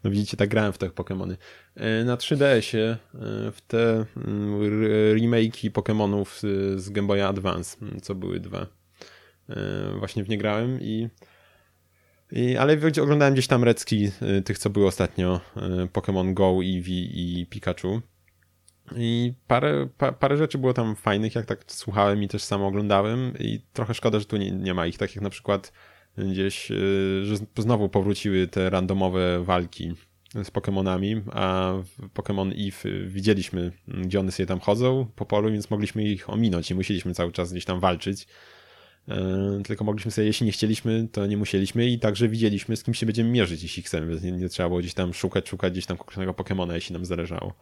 [0.05, 1.37] No widzicie, tak grałem w te Pokémony.
[1.77, 4.05] Yy, Na 3DS-ie yy, w te
[4.61, 6.27] yy, remake'i Pokémonów
[6.79, 8.67] z- Game Boya Advance, co były dwa.
[9.99, 11.09] Właśnie w nie grałem i
[12.33, 17.11] i, ale oglądałem gdzieś tam recki y, tych, co były ostatnio, y, Pokémon Go, Eevee
[17.15, 18.01] i Pikachu.
[18.97, 23.33] I parę, pa, parę rzeczy było tam fajnych, jak tak słuchałem i też sam oglądałem
[23.39, 25.73] i trochę szkoda, że tu nie, nie ma ich, tak jak na przykład
[26.19, 29.93] gdzieś, y, że z- znowu powróciły te randomowe walki
[30.35, 31.75] z Pokémonami, a
[32.15, 36.75] Pokémon Eve widzieliśmy, gdzie one sobie tam chodzą po polu, więc mogliśmy ich ominąć i
[36.75, 38.27] musieliśmy cały czas gdzieś tam walczyć.
[39.09, 42.95] E, Tylko mogliśmy sobie, jeśli nie chcieliśmy, to nie musieliśmy i także widzieliśmy, z kim
[42.95, 45.87] się będziemy mierzyć, jeśli chcemy, więc nie, nie trzeba było gdzieś tam szukać, szukać gdzieś
[45.87, 47.55] tam konkretnego Pokemona, jeśli nam zależało.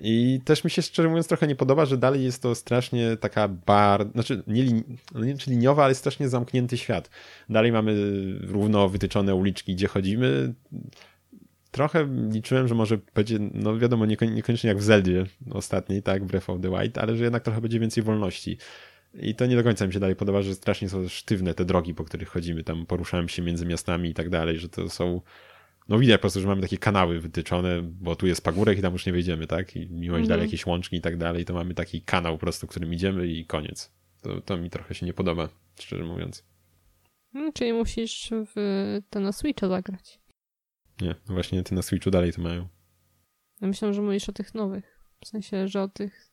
[0.00, 3.48] I też mi się szczerze mówiąc trochę nie podoba, że dalej jest to strasznie taka
[3.48, 4.82] bar, znaczy nie, lin,
[5.14, 7.10] no nie czy liniowa, ale strasznie zamknięty świat.
[7.48, 7.94] Dalej mamy
[8.40, 10.54] równo wytyczone uliczki, gdzie chodzimy.
[11.70, 16.60] Trochę liczyłem, że może będzie, no wiadomo, niekoniecznie jak w Zeldzie ostatniej, tak, Breath of
[16.60, 18.58] the Wild, ale że jednak trochę będzie więcej wolności.
[19.14, 21.94] I to nie do końca mi się dalej podoba, że strasznie są sztywne te drogi,
[21.94, 25.20] po których chodzimy, tam poruszałem się między miastami i tak dalej, że to są,
[25.88, 28.92] no widać po prostu, że mamy takie kanały wytyczone, bo tu jest pagórek i tam
[28.92, 29.76] już nie wejdziemy, tak?
[29.76, 30.28] I mimo Mhm.
[30.28, 33.46] dalej jakieś łączki i tak dalej, to mamy taki kanał po prostu, którym idziemy i
[33.46, 33.92] koniec.
[34.20, 35.48] To, to mi trochę się nie podoba,
[35.80, 36.44] szczerze mówiąc.
[37.34, 40.18] Mm, Czyli musisz w to na Switcha zagrać.
[41.00, 42.68] Nie, właśnie ty na Switchu dalej to mają.
[43.60, 44.98] Ja myślałam, że mówisz o tych nowych.
[45.24, 46.31] W sensie, że o tych...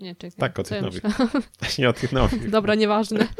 [0.00, 0.38] Nie, czekaj.
[0.38, 1.02] Tak, o tych nowych.
[1.60, 2.50] Właśnie o tych nowych.
[2.56, 3.26] Dobra, nieważne.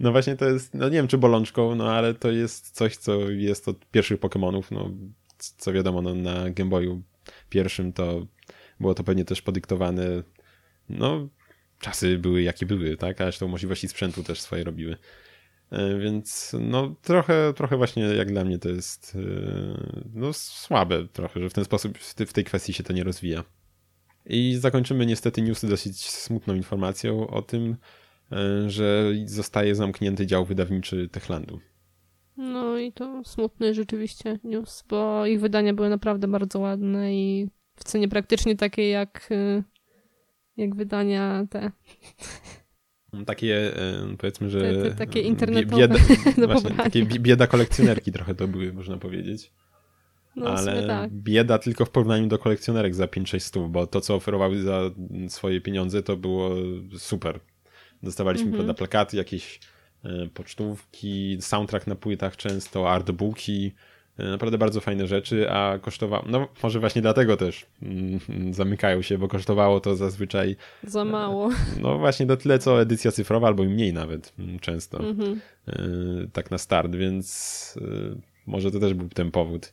[0.00, 3.30] No właśnie to jest, no nie wiem czy bolączką, no ale to jest coś, co
[3.30, 4.90] jest od pierwszych Pokémonów, no
[5.38, 7.02] co wiadomo, no, na Game Boyu
[7.48, 8.26] pierwszym to
[8.80, 10.22] było to pewnie też podyktowane,
[10.88, 11.28] no
[11.80, 14.96] czasy były jakie były, tak, a zresztą możliwości sprzętu też swoje robiły.
[15.70, 19.20] E, Więc no trochę, trochę właśnie jak dla mnie to jest e,
[20.14, 23.44] no słabe trochę, że w ten sposób w tej kwestii się to nie rozwija.
[24.28, 27.76] I zakończymy niestety newsy dosyć smutną informacją o tym,
[28.32, 31.60] e, że zostaje zamknięty dział wydawniczy Techlandu.
[32.36, 37.84] No i to smutny rzeczywiście news, bo ich wydania były naprawdę bardzo ładne i w
[37.84, 39.62] cenie praktycznie takiej jak, y,
[40.56, 41.70] jak wydania te.
[43.26, 45.96] Takie e, powiedzmy, że Te- te takie internetowe bieda,
[46.46, 49.52] właśnie, takie bi- bieda kolekcjonerki trochę to były, można powiedzieć.
[50.38, 51.10] No ale tak.
[51.12, 54.80] bieda tylko w porównaniu do kolekcjonerek za 5-6 stów, bo to, co oferowały za
[55.28, 56.50] swoje pieniądze, to było
[56.98, 57.40] super.
[58.02, 58.56] Dostawaliśmy Mhm.
[58.64, 59.60] prawda, plakaty, jakieś
[60.04, 63.72] e, pocztówki, soundtrack na płytach często, artbooki,
[64.18, 68.20] e, naprawdę bardzo fajne rzeczy, a kosztowało, no może właśnie dlatego też mm,
[68.54, 71.50] zamykają się, bo kosztowało to zazwyczaj, Za mało.
[71.80, 75.40] no właśnie do tyle, co edycja cyfrowa, albo i mniej nawet mm, często, Mhm.
[75.68, 75.72] e,
[76.32, 79.72] tak na start, więc e, może to też był ten powód.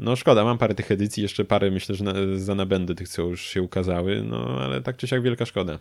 [0.00, 3.22] No szkoda, mam parę tych edycji, jeszcze parę myślę, że na, za nabędy tych, co
[3.22, 5.78] już się ukazały, no ale tak czy siak wielka szkoda.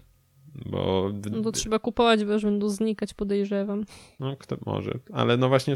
[0.66, 3.86] Bo No to trzeba kupować, bo już będą znikać, podejrzewam.
[4.20, 5.74] no kto może, ale no właśnie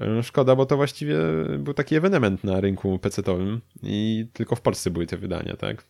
[0.00, 1.16] e, szkoda, bo to właściwie
[1.58, 5.84] był taki ewenement na rynku PC-towym i tylko w Polsce były te wydania, tak?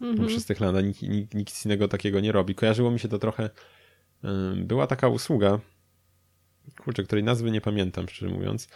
[0.00, 0.28] Mhm.
[0.28, 2.54] Przez tych landa nikt, nikt, nikt innego takiego nie robi.
[2.54, 3.50] Kojarzyło mi się to trochę,
[4.24, 5.60] e, była taka usługa,
[6.84, 8.68] kurczę, której nazwy nie pamiętam, szczerze mówiąc,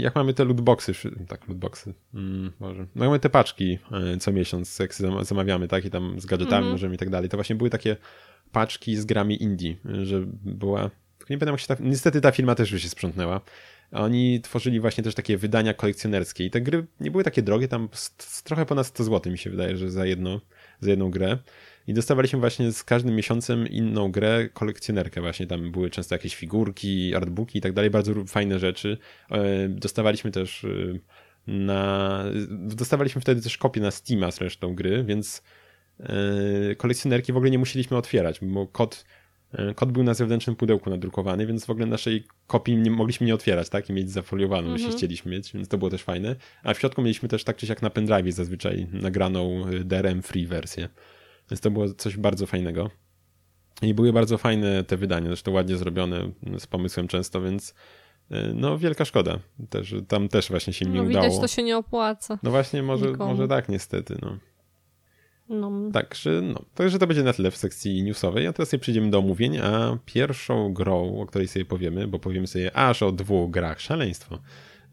[0.00, 0.92] jak mamy te lootboxy,
[1.28, 5.84] tak, lootboxy, mm, może, no mamy te paczki e, co miesiąc, jak zam- zamawiamy, tak,
[5.84, 6.72] i tam z gadżetami Mhm.
[6.72, 7.96] możemy i tak dalej, to właśnie były takie
[8.52, 12.72] paczki z grami indie, że była, nie pamiętam jak się ta, niestety ta firma też
[12.72, 13.40] już się sprzątnęła,
[13.92, 17.88] oni tworzyli właśnie też takie wydania kolekcjonerskie i te gry nie były takie drogie, tam
[18.44, 20.40] trochę ponad 100 zł mi się wydaje, że za, jedno,
[20.80, 21.38] za jedną grę.
[21.86, 25.46] I dostawaliśmy właśnie z każdym miesiącem inną grę, kolekcjonerkę właśnie.
[25.46, 28.98] Tam były często jakieś figurki, artbooki i tak dalej, bardzo fajne rzeczy.
[29.30, 30.68] E, Dostawaliśmy też e,
[31.46, 32.24] na...
[32.50, 35.42] Dostawaliśmy wtedy też kopię na Steama zresztą gry, więc
[36.00, 39.04] e, kolekcjonerki w ogóle nie musieliśmy otwierać, bo kod
[39.52, 43.34] E, Kod był na zewnętrznym pudełku nadrukowany, więc w ogóle naszej kopii nie, mogliśmy nie
[43.34, 43.90] otwierać, tak?
[43.90, 44.98] I mieć zafoliowaną, jeśli Mhm.
[44.98, 46.36] chcieliśmy mieć, więc to było też fajne.
[46.62, 50.46] A w środku mieliśmy też tak czy siak na pendrive zazwyczaj nagraną y, DRM free
[50.46, 50.88] wersję.
[51.50, 52.90] Więc to było coś bardzo fajnego.
[53.82, 57.74] I były bardzo fajne te wydania, zresztą ładnie zrobione, z pomysłem często, więc
[58.30, 59.38] y, no wielka szkoda.
[59.70, 61.24] Też, tam też właśnie się nie No udało.
[61.24, 62.38] widać, to się nie opłaca.
[62.42, 63.30] No właśnie, może, nikomu.
[63.30, 64.38] może tak niestety, no.
[65.48, 65.90] No.
[65.92, 69.18] Także, no, także to będzie na tyle w sekcji newsowej, a teraz sobie przejdziemy do
[69.18, 73.80] omówień, a pierwszą grą, o której sobie powiemy, bo powiemy sobie aż o dwóch grach,
[73.80, 74.38] szaleństwo.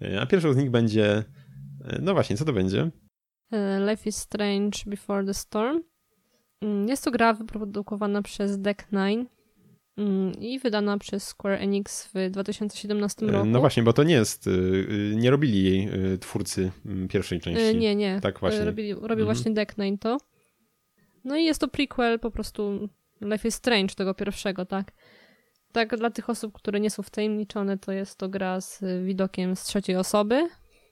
[0.01, 1.23] E, A pierwszą z nich będzie,
[1.85, 2.91] e, no właśnie, co to będzie?
[3.89, 5.79] Life is Strange Before the Storm.
[6.63, 9.25] Mm, Jest to gra wyprodukowana przez Deck Nine
[9.97, 13.45] mm, i wydana przez Square Enix w 2017 E, roku.
[13.45, 17.63] No właśnie, bo to nie jest, y, y, nie robili jej twórcy mm, pierwszej części.
[17.63, 18.19] E, Nie, nie.
[18.21, 18.61] Tak właśnie.
[18.61, 19.25] E, Robi, robi Mhm.
[19.25, 20.17] właśnie Deck Nine to.
[21.23, 22.89] No i jest to prequel po prostu
[23.21, 24.91] Life is Strange tego pierwszego, tak?
[25.71, 29.63] Tak, dla tych osób, które nie są wtajemniczone, to jest to gra z widokiem z
[29.63, 30.47] trzeciej osoby.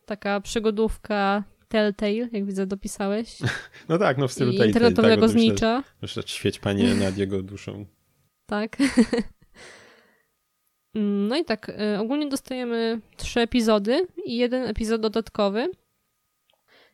[0.05, 3.37] Taka przygodówka Telltale, jak widzę, dopisałeś.
[3.89, 5.83] No tak, no w stylu tej, internetowego tak, myślę, znicza.
[6.01, 7.85] że Świeć panie nad jego duszą.
[8.45, 8.77] Tak.
[10.95, 15.67] Mm, No i tak, y, ogólnie dostajemy trzy epizody i jeden epizod dodatkowy.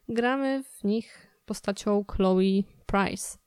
[0.10, 3.38] Gramy w nich postacią Chloe Price.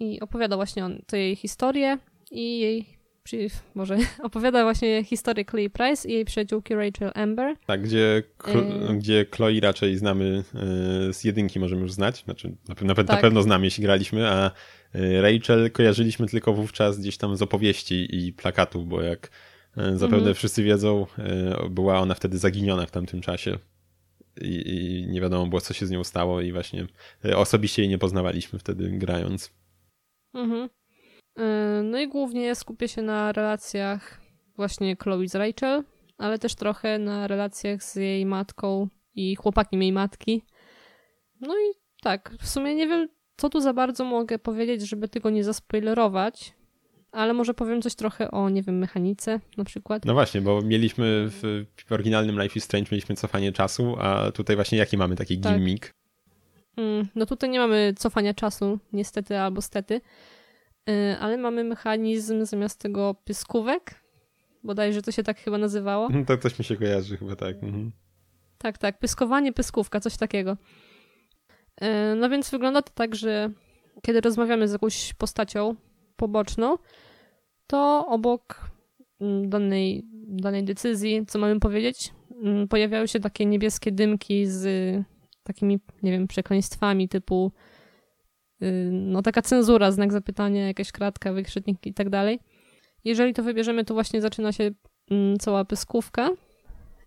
[0.00, 1.98] I opowiada właśnie on to jej historię
[2.30, 2.98] i jej.
[3.24, 7.56] Przy, może opowiada właśnie historię Chloe Price i jej przyjaciółki Rachel Amber.
[7.66, 8.22] Tak, gdzie,
[8.88, 8.94] E.
[8.94, 10.44] gdzie Chloe raczej znamy
[11.08, 12.24] e, z jedynki, możemy już znać.
[12.24, 13.20] Znaczy, na, pe- na, pe- na Tak.
[13.20, 14.50] pewno znamy, jeśli graliśmy, a
[14.94, 19.30] e, Rachel kojarzyliśmy tylko wówczas gdzieś tam z opowieści i plakatów, bo jak
[19.76, 20.34] zapewne Mhm.
[20.34, 21.06] wszyscy wiedzą,
[21.70, 23.58] była ona wtedy zaginiona w tamtym czasie.
[24.40, 26.86] I, I nie wiadomo było, co się z nią stało, i właśnie
[27.36, 29.50] osobiście jej nie poznawaliśmy wtedy grając.
[30.34, 30.64] Mhm.
[30.64, 30.68] Y,
[31.84, 34.20] No i głównie skupię się na relacjach
[34.56, 35.84] właśnie Chloe z Rachel,
[36.18, 40.42] ale też trochę na relacjach z jej matką i chłopakiem jej matki.
[41.40, 45.30] No i tak, w sumie nie wiem, co tu za bardzo mogę powiedzieć, żeby tego
[45.30, 46.54] nie zaspoilerować,
[47.12, 50.04] ale może powiem coś trochę o, nie wiem, mechanice na przykład.
[50.04, 54.56] No właśnie, bo mieliśmy w, w oryginalnym Life is Strange mieliśmy cofanie czasu, a tutaj
[54.56, 55.54] właśnie jaki mamy taki Tak.
[55.54, 55.92] gimmick?
[56.76, 60.00] Mm, No tutaj nie mamy cofania czasu, niestety albo stety, y,
[61.20, 64.04] ale mamy mechanizm zamiast tego pyskówek,
[64.64, 66.08] bodajże to się tak chyba nazywało.
[66.26, 67.54] To coś mi się kojarzy chyba tak.
[67.62, 67.92] Mhm.
[68.58, 68.98] Tak, tak.
[68.98, 70.56] Pyskowanie, pyskówka, coś takiego.
[71.80, 73.50] E, No więc wygląda to tak, że
[74.02, 75.74] kiedy rozmawiamy z jakąś postacią
[76.16, 76.78] poboczną,
[77.66, 78.70] to obok
[79.20, 84.66] mm, danej, danej decyzji, co mamy powiedzieć, mm, pojawiają się takie niebieskie dymki z
[85.42, 87.73] takimi, nie wiem, przekleństwami typu y,
[88.90, 92.40] no taka cenzura, znak zapytania, jakaś kratka, wykrzyknik i tak dalej.
[93.04, 94.70] Jeżeli to wybierzemy, to właśnie zaczyna się
[95.10, 96.30] mm, cała pyskówka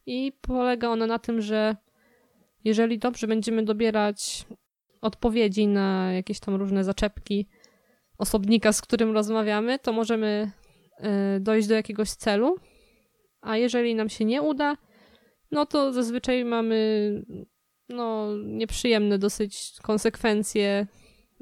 [0.05, 1.75] i polega ona na tym, że
[2.63, 4.45] jeżeli dobrze będziemy dobierać
[5.01, 7.47] odpowiedzi na jakieś tam różne zaczepki
[8.17, 10.51] osobnika, z którym rozmawiamy, to możemy
[11.37, 12.55] y, dojść do jakiegoś celu,
[13.41, 14.77] a jeżeli nam się nie uda,
[15.51, 17.11] no to zazwyczaj mamy
[17.89, 20.87] no, nieprzyjemne dosyć konsekwencje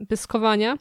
[0.10, 0.78] pyskowania.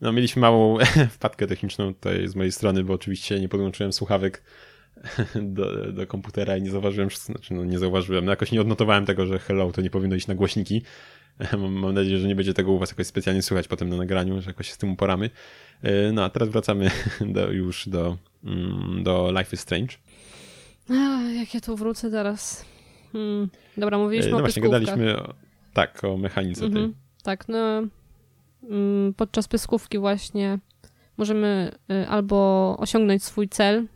[0.00, 0.78] No, mieliśmy małą
[1.10, 4.42] wpadkę techniczną tutaj z mojej strony, bo oczywiście nie podłączyłem słuchawek
[5.34, 9.26] do, do komputera i nie zauważyłem, znaczy no nie zauważyłem, no jakoś nie odnotowałem tego,
[9.26, 10.82] że hello to nie powinno iść na głośniki.
[11.58, 14.50] Mam, nadzieję, że nie będzie tego u was jakoś specjalnie słychać potem na nagraniu, że
[14.50, 15.30] jakoś się z tym uporamy.
[15.82, 19.94] E, No a teraz wracamy do, już do, mm, do Life is Strange.
[20.90, 22.64] Ach, jak ja tu wrócę teraz.
[23.12, 23.48] Hmm.
[23.76, 24.82] Dobra, E, mówiliśmy No o właśnie, pyskówkach.
[24.96, 25.34] gadaliśmy o,
[25.72, 26.92] tak, o mechanice tej.
[27.22, 27.58] Tak, no
[28.62, 30.58] mm, podczas pyskówki właśnie
[31.16, 33.86] możemy y, albo osiągnąć swój cel,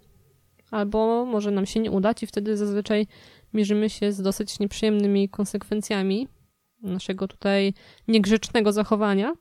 [0.70, 3.06] albo może nam się nie udać i wtedy zazwyczaj
[3.54, 6.28] mierzymy się z dosyć nieprzyjemnymi konsekwencjami
[6.82, 7.74] naszego tutaj
[8.08, 9.32] niegrzecznego zachowania.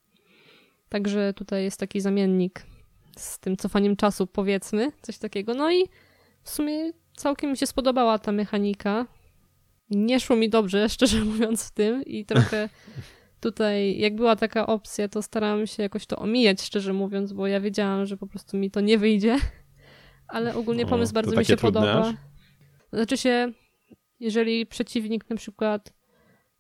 [0.90, 2.66] Także tutaj jest taki zamiennik
[3.18, 5.54] z tym cofaniem czasu, powiedzmy, coś takiego.
[5.54, 5.84] No i
[6.44, 9.06] w sumie całkiem mi się spodobała ta mechanika.
[9.90, 12.70] Nie szło mi dobrze, szczerze mówiąc, w tym i trochę
[13.44, 17.60] tutaj, jak była taka opcja, to starałam się jakoś to omijać, szczerze mówiąc, bo ja
[17.60, 19.38] wiedziałam, że po prostu mi to nie wyjdzie.
[20.28, 22.02] Ale ogólnie O, pomysł to bardzo mi się podoba.
[22.02, 22.16] aż?
[22.94, 23.52] Znaczy się,
[24.20, 25.94] jeżeli przeciwnik na przykład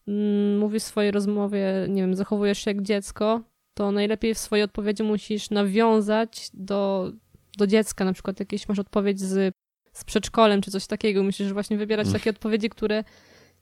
[0.08, 3.42] mm, mówi w swojej rozmowie, nie wiem, zachowujesz się jak dziecko,
[3.74, 7.12] to najlepiej w swojej odpowiedzi musisz nawiązać do,
[7.58, 9.56] do dziecka, na przykład jakieś masz odpowiedź z,
[9.94, 11.24] z przedszkolem czy coś takiego.
[11.24, 12.20] Musisz właśnie wybierać Mm.
[12.20, 13.04] takie odpowiedzi, które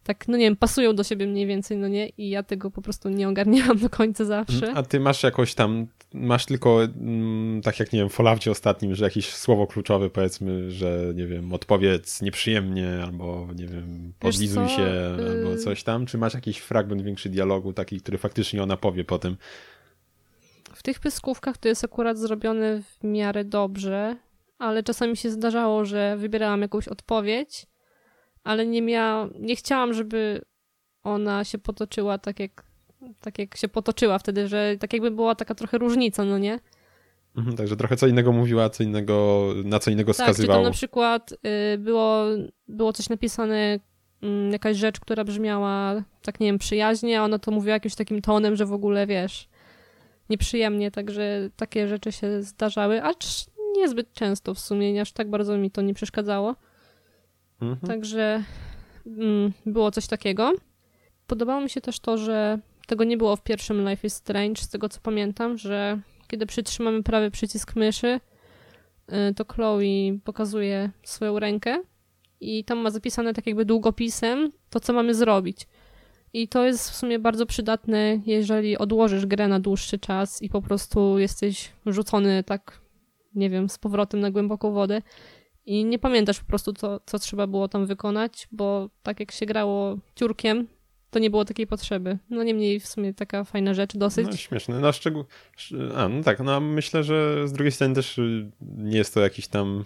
[0.03, 2.09] tak, no nie wiem, pasują do siebie mniej więcej, no nie?
[2.09, 4.73] I ja tego po prostu nie ogarniałam do końca zawsze.
[4.75, 8.95] A ty masz jakoś tam, masz tylko, mm, tak jak nie wiem, w Falloutie ostatnim,
[8.95, 14.83] że jakieś słowo kluczowe powiedzmy, że nie wiem, odpowiedz nieprzyjemnie, albo nie wiem, podlizuj się,
[15.19, 16.05] Y- albo coś tam.
[16.05, 19.37] Czy masz jakiś fragment większy dialogu, taki, który faktycznie ona powie potem?
[20.73, 24.15] W tych pyskówkach to jest akurat zrobione w miarę dobrze,
[24.59, 27.65] ale czasami się zdarzało, że wybierałam jakąś odpowiedź,
[28.43, 30.41] ale nie miałam, nie chciałam, żeby
[31.03, 32.63] ona się potoczyła tak jak,
[33.19, 36.59] tak jak się potoczyła wtedy, że tak jakby była taka trochę różnica, no nie?
[37.37, 40.63] Mhm, Także trochę co innego mówiła, co innego, na co innego Tak, czy to wskazywało.
[40.63, 41.31] na przykład
[41.73, 42.23] y, było,
[42.67, 43.79] było coś napisane,
[44.21, 48.21] mm, jakaś rzecz, która brzmiała tak, nie wiem, przyjaźnie, a ona to mówiła jakimś takim
[48.21, 49.49] tonem, że w ogóle, wiesz,
[50.29, 53.45] nieprzyjemnie, także takie rzeczy się zdarzały, acz
[53.77, 56.55] niezbyt często w sumie, aż tak bardzo mi to nie przeszkadzało.
[57.61, 57.87] Mhm.
[57.87, 58.43] Także
[59.05, 60.53] mm, było coś takiego.
[61.27, 64.69] Podobało mi się też to, że tego nie było w pierwszym Life is Strange, z
[64.69, 68.19] tego co pamiętam, że kiedy przytrzymamy prawy przycisk myszy,
[69.29, 69.81] y, to Chloe
[70.23, 71.77] pokazuje swoją rękę
[72.39, 75.67] i tam ma zapisane tak jakby długopisem to, co mamy zrobić.
[76.33, 80.61] I to jest w sumie bardzo przydatne, jeżeli odłożysz grę na dłuższy czas i po
[80.61, 82.81] prostu jesteś rzucony tak,
[83.35, 85.01] nie wiem, z powrotem na głęboką wodę
[85.71, 89.45] i nie pamiętasz po prostu, co, co trzeba było tam wykonać, bo tak jak się
[89.45, 90.67] grało ciurkiem,
[91.09, 92.17] to nie było takiej potrzeby.
[92.29, 94.27] No niemniej w sumie taka fajna rzecz dosyć.
[94.27, 94.79] No śmieszne.
[94.79, 95.25] No szczegół...
[95.95, 99.47] A, no tak, no myślę, że z drugiej strony też y, nie jest to jakiś
[99.47, 99.83] tam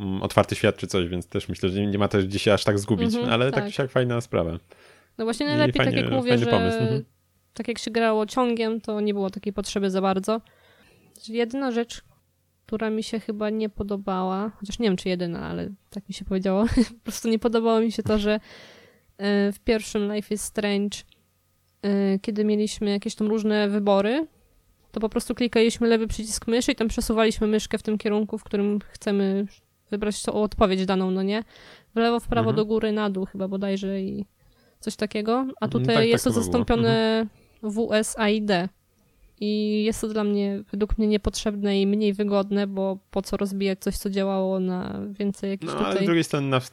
[0.00, 2.64] mm, otwarty świat czy coś, więc też myślę, że nie- ma też gdzie się aż
[2.64, 3.72] tak zgubić, Mhm, ale tak tak.
[3.72, 4.58] siak fajna sprawa.
[5.18, 7.04] No właśnie najlepiej, tak fajnie- jak mówię, że mhm.
[7.54, 10.40] tak jak się grało ciągiem, to nie było takiej potrzeby za bardzo.
[11.28, 12.02] Jedyna rzecz,
[12.72, 16.24] która mi się chyba nie podobała, chociaż nie wiem czy jedyna, ale tak mi się
[16.24, 16.64] powiedziało,
[16.98, 18.32] po prostu nie podobało mi się to, że
[19.18, 20.98] e, w pierwszym Life is Strange,
[21.82, 24.26] e, kiedy mieliśmy jakieś tam różne wybory,
[24.92, 28.44] to po prostu klikaliśmy lewy przycisk myszy i tam przesuwaliśmy myszkę w tym kierunku, w
[28.44, 29.46] którym chcemy
[29.90, 31.44] wybrać tą odpowiedź daną, no nie?
[31.94, 32.56] W lewo, w prawo, Mhm.
[32.56, 34.26] do góry, na dół chyba bodajże i
[34.80, 35.32] coś takiego.
[35.60, 36.44] A Mhm, tutaj tak, tak jest to to było.
[36.44, 37.26] zastąpione
[37.62, 38.50] WSAID.
[39.44, 43.78] I jest to dla mnie, według mnie, niepotrzebne i mniej wygodne, bo po co rozbijać
[43.80, 46.06] coś, co działało na więcej jakichś No ale z tutaj...
[46.06, 46.70] drugiej strony, na, w-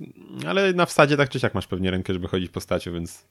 [0.47, 3.25] ale na wsadzie tak czy siak masz pewnie rękę, żeby chodzić postacią, więc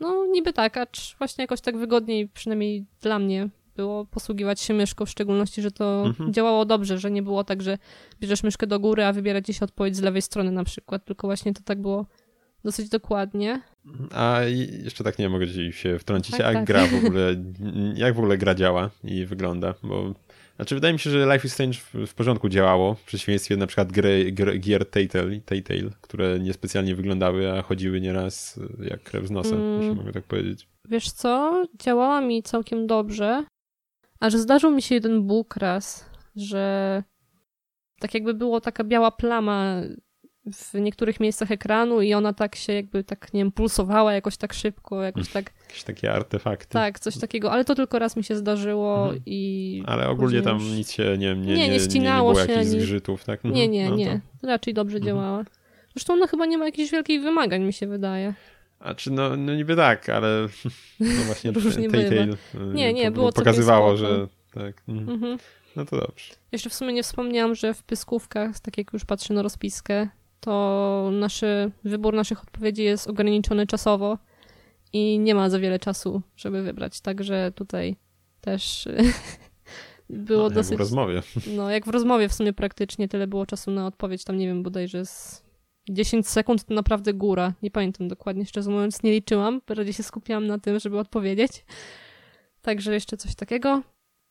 [0.00, 5.06] No niby tak, acz właśnie jakoś tak wygodniej, przynajmniej dla mnie, było posługiwać się myszką,
[5.06, 6.32] w szczególności, że to Mhm.
[6.32, 7.78] działało dobrze, że nie było tak, że
[8.20, 11.26] bierzesz myszkę do góry, a wybiera ci się odpowiedź z lewej strony na przykład, tylko
[11.28, 12.06] właśnie to tak było
[12.64, 13.60] dosyć dokładnie.
[14.12, 14.40] A
[14.82, 16.64] jeszcze tak nie mogę ci się wtrącić, Tak, jak tak.
[16.64, 17.36] gra w ogóle,
[17.94, 20.14] jak w ogóle gra działa i wygląda, bo
[20.56, 23.92] znaczy wydaje mi się, że Life is Strange w, porządku działało, w przeciwieństwie na przykład
[23.92, 29.54] gry, gr, gier Telltale, Telltale, które niespecjalnie wyglądały, a chodziły nieraz jak krew z nosa,
[29.56, 29.80] Mm.
[29.80, 30.68] jeśli mogę tak powiedzieć.
[30.88, 33.44] Wiesz co, działała mi całkiem dobrze,
[34.20, 37.02] aż zdarzył mi się jeden bóg raz, że
[38.00, 39.74] tak jakby było taka biała plama
[40.52, 44.52] w niektórych miejscach ekranu i ona tak się jakby tak, nie wiem, pulsowała jakoś tak
[44.54, 46.72] szybko, jakoś tak, Jakieś takie artefakty.
[46.72, 49.22] tak, coś takiego, ale to tylko raz mi się zdarzyło Mhm.
[49.26, 49.82] i...
[49.86, 52.52] Ale ogólnie tam już- nic się nie, nie, nie, Nie, nie nie, ścinało było się,
[52.52, 53.44] jakichś ani- zgrzytów, tak?
[53.44, 53.70] Nie, Mhm.
[53.72, 55.06] nie, No nie, to- raczej dobrze Mhm.
[55.16, 55.44] działała.
[55.94, 58.34] Zresztą ona chyba nie ma jakichś wielkich wymagań, mi się wydaje.
[58.80, 60.28] A czy no, no niby tak, ale
[61.00, 62.36] no właśnie Telltale bywa.
[62.70, 64.82] y, Nie, nie, po- było pokazywało, że tak.
[64.88, 65.08] mhm.
[65.10, 65.38] Mhm.
[65.76, 66.34] No to dobrze.
[66.52, 70.08] Jeszcze w sumie nie wspomniałam, że w pyskówkach, tak jak już patrzę na rozpiskę,
[70.44, 74.18] to naszy wybór naszych odpowiedzi jest ograniczony czasowo
[74.92, 77.00] i nie ma za wiele czasu, żeby wybrać.
[77.00, 77.96] Także tutaj
[78.40, 78.88] też
[80.08, 80.76] było no, jak dosyć.
[80.76, 81.22] w rozmowie.
[81.56, 84.24] No, jak w rozmowie w sumie praktycznie tyle było czasu na odpowiedź.
[84.24, 85.44] Tam nie wiem, bodajże z
[85.90, 87.52] 10 sekund to naprawdę góra.
[87.62, 89.60] Nie pamiętam dokładnie, szczerze mówiąc, nie liczyłam.
[89.66, 91.64] Bardziej się skupiałam na tym, żeby odpowiedzieć.
[92.62, 93.82] Także jeszcze coś takiego.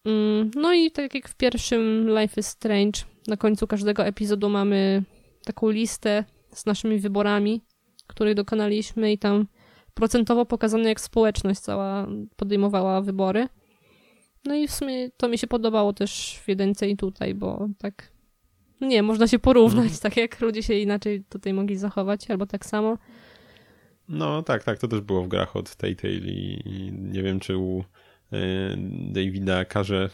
[0.05, 5.03] Mm, No i tak jak w pierwszym Life is Strange, na końcu każdego epizodu mamy
[5.45, 7.61] taką listę z naszymi wyborami,
[8.07, 9.47] których dokonaliśmy i tam
[9.93, 13.47] procentowo pokazane, jak społeczność cała podejmowała wybory.
[14.45, 18.11] No i w sumie to mi się podobało też w jedynce i tutaj, bo tak,
[18.81, 19.99] no nie, można się porównać, Mhm.
[20.01, 22.97] tak jak ludzie się inaczej tutaj mogli zachować, albo tak samo.
[24.09, 27.83] No tak, tak, to też było w grach od Telltale i, nie wiem, czy u
[29.11, 30.09] Davida Karze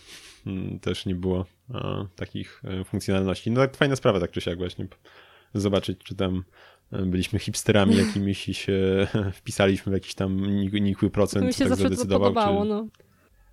[0.46, 1.46] mm, też nie było
[2.16, 3.52] takich e, funkcjonalności.
[3.52, 4.88] No tak fajna sprawa tak czy siak właśnie
[5.54, 6.44] zobaczyć, czy tam
[6.92, 11.60] e, byliśmy hipsterami jakimiś i się wpisaliśmy w jakiś tam nik- nikły procent, mi się
[11.60, 12.70] tak zawsze to zadecydował, podobało, czy...
[12.70, 12.88] no.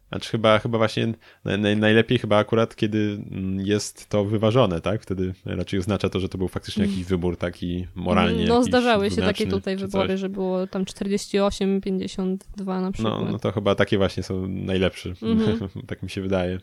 [0.09, 1.13] Znaczy chyba, chyba właśnie
[1.45, 2.99] naj, najlepiej chyba akurat, kiedy
[3.31, 5.03] mm, jest to wyważone, tak?
[5.03, 7.09] Wtedy raczej oznacza to, że to był faktycznie jakiś Mm.
[7.09, 8.45] wybór taki moralnie.
[8.47, 13.15] No zdarzały się takie tutaj wybory, że było tam 48, 52 na przykład.
[13.25, 15.69] No, no to chyba takie właśnie są najlepsze, Mhm.
[15.89, 16.59] tak mi się wydaje.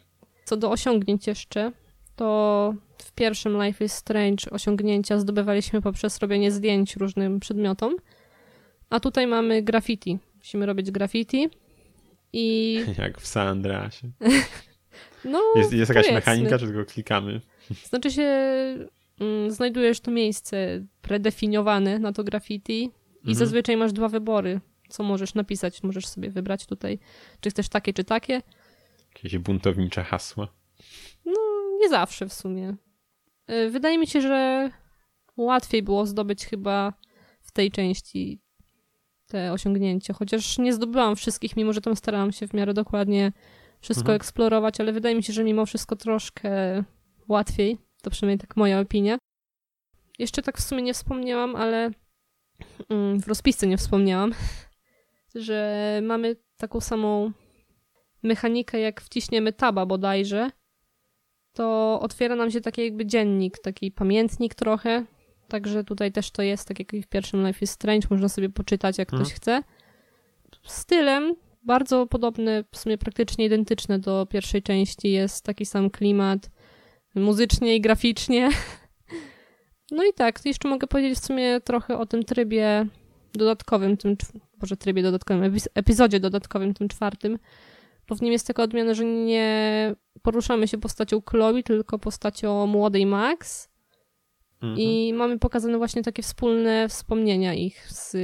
[0.45, 1.71] Co do osiągnięć jeszcze,
[2.15, 7.95] to w pierwszym Life is Strange osiągnięcia zdobywaliśmy poprzez robienie zdjęć różnym przedmiotom,
[8.89, 10.19] a tutaj mamy graffiti.
[10.37, 11.49] Musimy robić graffiti
[12.34, 14.11] i Jak w San Andreasie.
[15.25, 17.41] no Jest, jest jakaś mechanika, czy tylko klikamy?
[17.84, 18.23] Znaczy się
[19.19, 23.36] mm, znajdujesz to miejsce predefiniowane na to graffiti i Mhm.
[23.36, 25.84] zazwyczaj masz dwa wybory, co możesz napisać.
[25.84, 26.99] Możesz sobie wybrać tutaj,
[27.41, 28.41] czy chcesz takie, czy takie.
[29.15, 30.47] Jakieś buntownicze hasła.
[31.81, 32.75] Nie zawsze w sumie.
[33.51, 34.69] Y, Wydaje mi się, że
[35.38, 36.93] łatwiej było zdobyć chyba
[37.41, 38.39] w tej części
[39.34, 43.31] te osiągnięcia, chociaż nie zdobyłam wszystkich, mimo że tam starałam się w miarę dokładnie
[43.81, 44.15] wszystko Mhm.
[44.15, 46.84] eksplorować, ale wydaje mi się, że mimo wszystko troszkę
[47.27, 47.77] łatwiej.
[48.01, 49.17] To przynajmniej tak moja opinia.
[50.19, 51.91] Jeszcze tak w sumie nie wspomniałam, ale
[52.89, 54.34] mm, w rozpisce nie wspomniałam,
[55.36, 57.31] że mamy taką samą
[58.23, 60.49] mechanikę, jak wciśniemy taba bodajże,
[61.53, 65.05] to otwiera nam się taki jakby dziennik, taki pamiętnik trochę.
[65.54, 68.49] Także tutaj też to jest, tak jak i w pierwszym Life is Strange, można sobie
[68.49, 69.24] poczytać, jak Mhm.
[69.26, 69.64] ktoś chce.
[70.64, 75.12] Stylem bardzo podobny, w sumie praktycznie identyczny do pierwszej części.
[75.12, 76.49] Jest taki sam klimat
[77.16, 78.49] muzycznie i graficznie.
[79.91, 82.86] No i tak, to jeszcze mogę powiedzieć w sumie trochę o tym trybie
[83.34, 84.16] dodatkowym, tym,
[84.62, 87.39] może trybie dodatkowym, epizodzie dodatkowym, tym czwartym.
[88.08, 93.06] Bo w nim jest taka odmiana, że nie poruszamy się postacią Chloe, tylko postacią młodej
[93.06, 93.72] Max.
[94.64, 94.80] Mhm.
[94.80, 98.16] I mamy pokazane właśnie takie wspólne wspomnienia ich z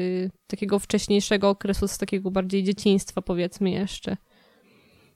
[0.48, 4.18] takiego wcześniejszego okresu, z takiego bardziej dzieciństwa, powiedzmy jeszcze.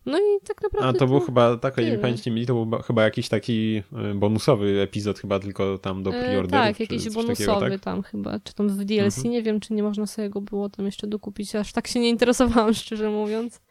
[0.05, 0.89] No i tak naprawdę.
[0.89, 3.29] A to był chyba, tak, o ile pamięć nie myli, to był ba- chyba jakiś
[3.29, 6.51] taki y, bonusowy epizod, chyba tylko tam do E, preorderów.
[6.51, 7.79] Tak, czy jakiś bonusowy takiego, tak?
[7.83, 9.31] tam chyba, czy tam w DLC, Mhm.
[9.33, 12.09] nie wiem, czy nie można sobie go było tam jeszcze dokupić, aż tak się nie
[12.09, 13.61] interesowałam, szczerze mówiąc.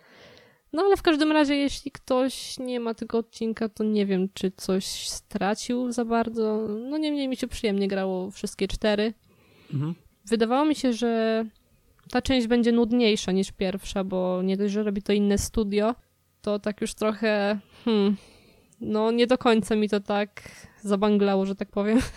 [0.73, 4.51] No ale w każdym razie, jeśli ktoś nie ma tego odcinka, to nie wiem, czy
[4.57, 6.69] coś stracił za bardzo.
[6.69, 9.15] No niemniej mi się przyjemnie grało wszystkie cztery.
[9.73, 9.95] Mhm.
[10.25, 11.45] Wydawało mi się, że
[12.11, 15.95] ta część będzie nudniejsza niż pierwsza, bo nie dość, że robi to inne studio,
[16.43, 18.17] to tak już trochę, hmm,
[18.81, 20.43] no nie do końca mi to tak
[20.81, 22.01] zabanglało, że tak powiem.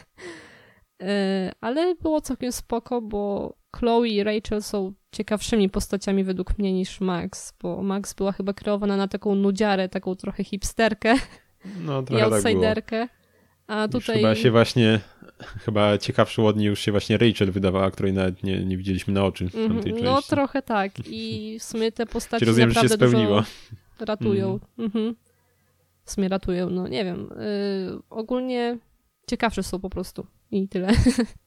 [1.02, 7.02] E, Ale było całkiem spoko, bo Chloe i Rachel są ciekawszymi postaciami według mnie niż
[7.02, 11.14] Max, bo Max była chyba kreowana na taką nudziarę, taką trochę hipsterkę
[11.82, 12.36] No i trochę tak było.
[12.36, 13.08] outsiderkę.
[13.68, 15.00] A Już tutaj Chyba się właśnie,
[15.66, 19.26] chyba ciekawszą od niej już się właśnie Rachel wydawała, której nawet nie, nie widzieliśmy na
[19.26, 20.06] oczy w Mhm, tamtej części.
[20.06, 20.92] No trochę tak.
[21.10, 23.36] I w sumie te postaci rozumiem, że się naprawdę spełniło.
[23.42, 24.60] dużo ratują.
[24.78, 25.16] Mhm.
[26.06, 27.30] W sumie ratują, no nie wiem.
[27.92, 28.78] Yy, ogólnie
[29.30, 30.28] ciekawsze są po prostu.
[30.52, 30.88] I tyle.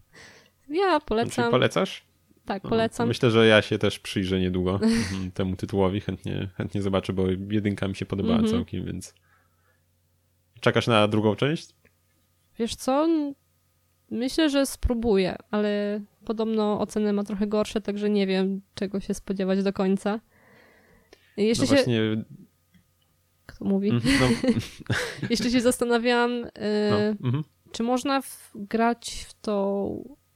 [0.69, 1.51] ja Czy polecam.
[1.51, 2.08] polecasz?
[2.49, 3.09] Tak, No, polecam.
[3.09, 6.01] Myślę, że ja się też przyjrzę niedługo mhm, temu tytułowi.
[6.01, 8.55] Chętnie, chętnie zobaczę, bo jedynka mi się podobała Mhm.
[8.57, 9.15] całkiem, więc...
[10.61, 11.69] Czekasz na drugą część?
[12.59, 13.09] Wiesz co?
[14.11, 19.63] Myślę, że spróbuję, ale podobno oceny ma trochę gorsze, także nie wiem, czego się spodziewać
[19.63, 20.21] do końca.
[21.37, 21.75] Jeszcze No się.
[21.75, 22.01] właśnie...
[23.47, 23.91] Kto mówi?
[23.91, 24.51] mhm, No,
[25.31, 26.41] Jeszcze się zastanawiałam.
[26.91, 27.45] no, mhm.
[27.73, 29.89] Czy można w, grać w to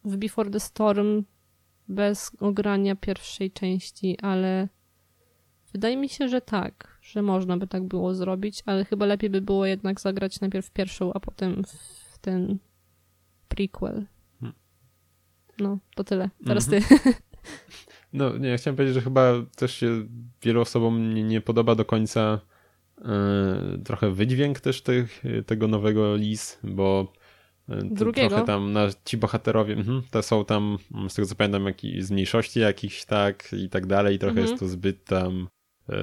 [0.04, 1.22] w Before the Storm
[1.93, 4.68] bez ogrania pierwszej części, ale
[5.72, 9.40] wydaje mi się, że tak, że można by tak było zrobić, ale chyba lepiej by
[9.40, 11.62] było jednak zagrać najpierw pierwszą, a potem
[12.12, 12.59] w ten
[13.49, 14.07] prequel.
[14.40, 14.57] Hmm.
[15.59, 16.30] No, to tyle.
[16.47, 16.82] Teraz Mhm.
[17.03, 17.12] ty.
[18.12, 20.07] No, nie, ja chciałem powiedzieć, że chyba też się
[20.43, 22.40] wielu osobom nie, nie podoba do końca
[22.99, 27.12] e, trochę wydźwięk też tych, tego nowego Lis, bo
[27.84, 28.28] Drugiego?
[28.28, 32.04] trochę tam na, ci bohaterowie, mhm, te są tam, mm, z tego co pamiętam, jakieś
[32.04, 34.48] z mniejszości jakichś, tak, i tak dalej, trochę Mhm.
[34.48, 35.48] jest to zbyt tam
[35.88, 35.96] e,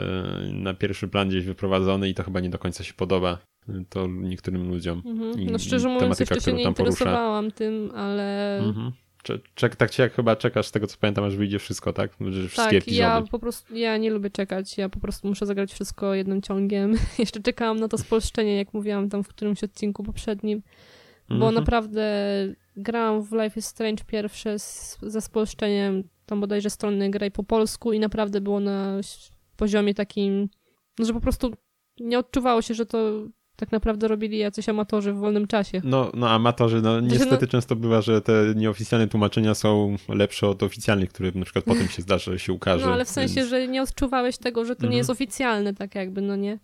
[0.53, 3.37] na pierwszy plan gdzieś wyprowadzony i to chyba nie do końca się podoba
[3.69, 5.01] e, to niektórym ludziom.
[5.05, 5.45] Mhm.
[5.51, 6.91] No szczerze mówiąc, tematyka, jeszcze się nie tam porusza.
[6.91, 8.91] interesowałam tym, ale Mhm.
[9.23, 12.11] Cze- Czek, tak ci jak chyba czekasz, z tego co pamiętam, aż wyjdzie wszystko, tak?
[12.29, 12.97] Że wszystkie tak, epizody.
[12.97, 16.93] ja po prostu, ja nie lubię czekać, ja po prostu muszę zagrać wszystko jednym ciągiem.
[17.19, 20.61] Jeszcze czekałam na to spolszczenie, jak mówiłam tam w którymś odcinku poprzednim,
[21.29, 21.53] bo Mhm.
[21.55, 22.03] naprawdę
[22.77, 27.93] grałam w Life is Strange pierwsze z, ze spolszczeniem, tam bodajże strony graj po polsku
[27.93, 28.97] i naprawdę było na
[29.57, 30.49] poziomie takim,
[30.99, 31.51] no, że po prostu
[31.99, 32.97] nie odczuwało się, że to
[33.55, 35.81] tak naprawdę robili jacyś amatorzy w wolnym czasie.
[35.83, 41.09] No, no amatorzy, no niestety często bywa, że te nieoficjalne tłumaczenia są lepsze od oficjalnych,
[41.09, 42.85] które na przykład potem się zdarza, że się ukaże.
[42.85, 43.49] No ale w sensie, więc...
[43.49, 44.91] że nie odczuwałeś tego, że to Mhm.
[44.91, 46.59] nie jest oficjalne, tak jakby, no nie?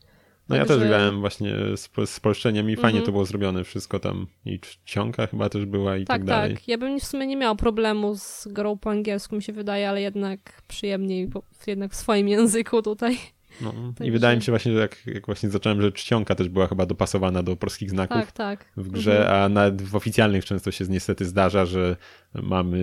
[0.49, 3.05] No ja Także- też grałem właśnie z, z spolszczeniem i fajnie Mhm.
[3.05, 4.27] to było zrobione wszystko tam.
[4.45, 6.53] I czcionka chyba też była i tak, Tak, dalej.
[6.55, 6.67] tak.
[6.67, 10.01] Ja bym w sumie nie miała problemu z grą po angielsku, mi się wydaje, ale
[10.01, 13.17] jednak przyjemniej, bo jednak w swoim języku tutaj.
[13.61, 13.73] No.
[14.05, 16.85] I wydaje mi się właśnie, że jak, jak właśnie zacząłem, że czcionka też była chyba
[16.85, 18.65] dopasowana do polskich znaków Tak, tak.
[18.77, 19.43] w grze, Mhm.
[19.43, 21.95] a nawet w oficjalnych często się niestety zdarza, że
[22.33, 22.79] mamy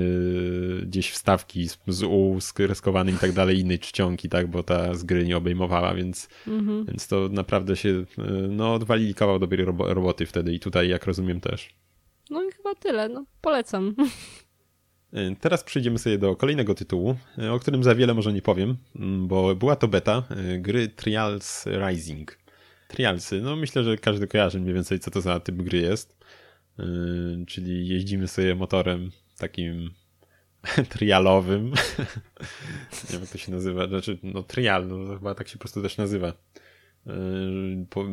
[0.87, 5.05] gdzieś wstawki z, z U skreskowanym i tak dalej, innej czcionki, tak, bo ta z
[5.05, 6.85] gry nie obejmowała, więc, Mhm.
[6.87, 8.05] więc to naprawdę się,
[8.49, 11.69] no odwalili kawał dobrej robo roboty wtedy i tutaj, jak rozumiem, też.
[12.31, 13.95] No i chyba tyle, no polecam.
[15.15, 18.77] Y, Teraz przejdziemy sobie do kolejnego tytułu, y, o którym za wiele może nie powiem,
[18.97, 20.23] mm, bo była to beta
[20.55, 22.39] y, gry Trials Rising.
[22.89, 26.23] Trialsy, no myślę, że każdy kojarzy mniej więcej co to za typ gry jest.
[27.47, 29.91] Czyli jeździmy sobie motorem takim
[30.89, 31.65] trialowym.
[33.05, 35.83] nie wiem jak to się nazywa, znaczy no trial, no chyba tak się po prostu
[35.83, 36.33] też nazywa.
[37.91, 38.07] Po-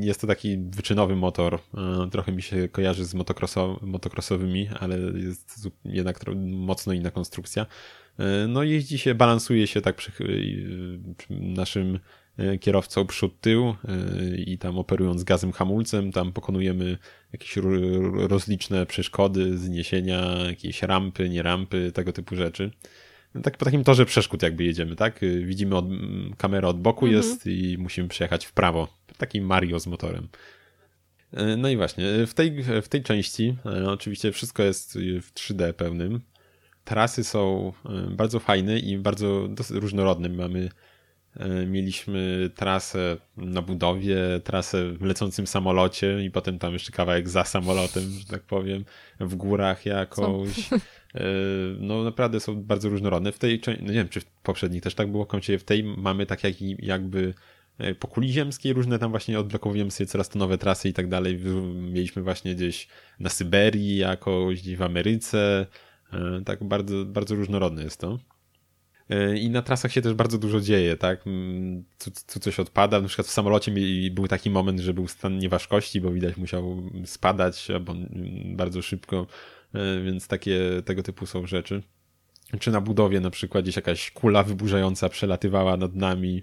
[0.00, 1.58] Jest to taki wyczynowy motor.
[2.02, 7.66] Yy, Trochę mi się kojarzy z motocrosso, motocrossowymi, ale jest jednak mocno inna konstrukcja.
[8.18, 10.12] Yy, No jeździ się, balansuje się tak przy,
[11.30, 11.98] naszym
[12.60, 13.74] kierowcą przód tył
[14.28, 16.98] yy, i tam operując gazem hamulcem, tam pokonujemy
[17.32, 22.70] jakieś ro- rozliczne przeszkody, zniesienia, jakieś rampy, nie rampy, tego typu rzeczy.
[23.42, 25.22] Tak po takim torze przeszkód jakby jedziemy, tak?
[25.22, 27.22] Y, Widzimy od, m, kamerę od boku Mhm.
[27.22, 28.88] jest i musimy przejechać w prawo.
[29.18, 30.28] Taki Mario z motorem.
[31.34, 33.56] Y, No i właśnie, y, w tej, w tej części
[33.86, 36.20] oczywiście wszystko jest w 3D pełnym.
[36.84, 37.72] Trasy są
[38.10, 40.28] bardzo fajne i bardzo różnorodne.
[40.28, 40.68] Mamy,
[41.66, 48.02] mieliśmy trasę na budowie, trasę w lecącym samolocie i potem tam jeszcze kawałek za samolotem,
[48.18, 48.84] że tak powiem,
[49.20, 50.48] w górach jakąś.
[51.14, 51.20] E,
[51.78, 53.32] No naprawdę są bardzo różnorodne.
[53.32, 56.26] W tej, no nie wiem, czy w poprzednich też tak było, kończycie w tej mamy
[56.26, 57.34] tak jak, jakby
[57.78, 61.08] e, po kuli ziemskiej różne tam właśnie odblokowujemy sobie coraz to nowe trasy i tak
[61.08, 61.38] dalej.
[61.92, 62.88] Mieliśmy właśnie gdzieś
[63.20, 65.66] na Syberii jakoś, gdzieś w Ameryce.
[66.12, 68.18] E, Tak bardzo, bardzo różnorodne jest to.
[69.10, 71.26] E, I na trasach się też bardzo dużo dzieje, tak?
[71.26, 73.00] Mm, Tu, tu coś odpada.
[73.00, 73.72] Na przykład w samolocie
[74.10, 79.26] był taki moment, że był stan nieważkości, bo widać musiał spadać albo mm, bardzo szybko,
[79.74, 81.82] E, więc takie tego typu są rzeczy.
[82.60, 86.42] Czy na budowie na przykład gdzieś jakaś kula wyburzająca przelatywała nad nami.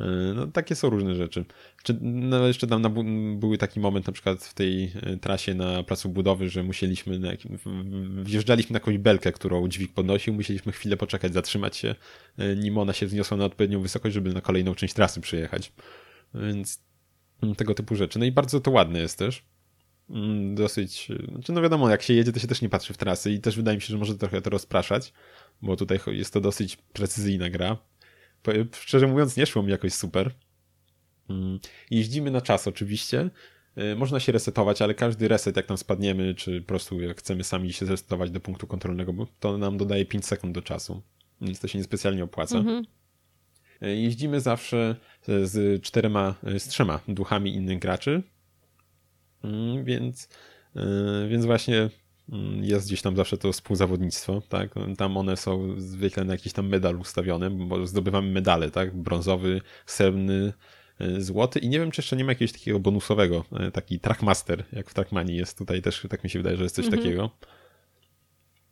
[0.00, 1.44] E, No, takie są różne rzeczy.
[1.82, 2.90] Czy, no, jeszcze tam na,
[3.36, 7.28] były taki moment na przykład w tej e, trasie na placu budowy, że musieliśmy, na,
[8.22, 11.94] wjeżdżaliśmy na jakąś belkę, którą dźwig podnosił, musieliśmy chwilę poczekać, zatrzymać się,
[12.38, 15.72] e, nim ona się wzniosła na odpowiednią wysokość, żeby na kolejną część trasy przyjechać.
[16.34, 16.82] Więc
[17.42, 18.18] mm, tego typu rzeczy.
[18.18, 19.42] No i bardzo to ładne jest też.
[20.10, 23.32] Mm, Dosyć, znaczy no wiadomo, jak się jedzie, to się też nie patrzy w trasy
[23.32, 25.12] i też wydaje mi się, że może trochę to rozpraszać,
[25.62, 27.89] bo tutaj jest to dosyć precyzyjna gra.
[28.72, 30.30] Szczerze mówiąc, nie szło mi jakoś super.
[31.30, 31.58] Mm,
[31.90, 33.30] Jeździmy na czas oczywiście.
[33.78, 37.44] Y, Można się resetować, ale każdy reset, jak tam spadniemy, czy po prostu jak chcemy
[37.44, 41.02] sami się zresetować do punktu kontrolnego, to nam dodaje 5 sekund do czasu,
[41.40, 42.58] więc to się niespecjalnie opłaca.
[42.58, 42.84] Mhm.
[43.82, 44.96] Y, Jeździmy zawsze
[45.42, 48.22] z czterema, z trzema duchami innych graczy,
[49.44, 50.28] Mm, więc,
[51.28, 51.90] więc właśnie
[52.60, 54.74] jest gdzieś tam zawsze to współzawodnictwo, tak?
[54.98, 58.96] Tam one są zwykle na jakiś tam medal ustawione, bo zdobywamy medale, tak?
[58.96, 60.52] Brązowy, srebrny,
[61.00, 64.64] y, złoty i nie wiem, czy jeszcze nie ma jakiegoś takiego bonusowego, y, taki Trackmaster,
[64.72, 67.02] jak w Trackmanii jest tutaj też, tak mi się wydaje, że jest coś Mhm.
[67.02, 67.30] takiego.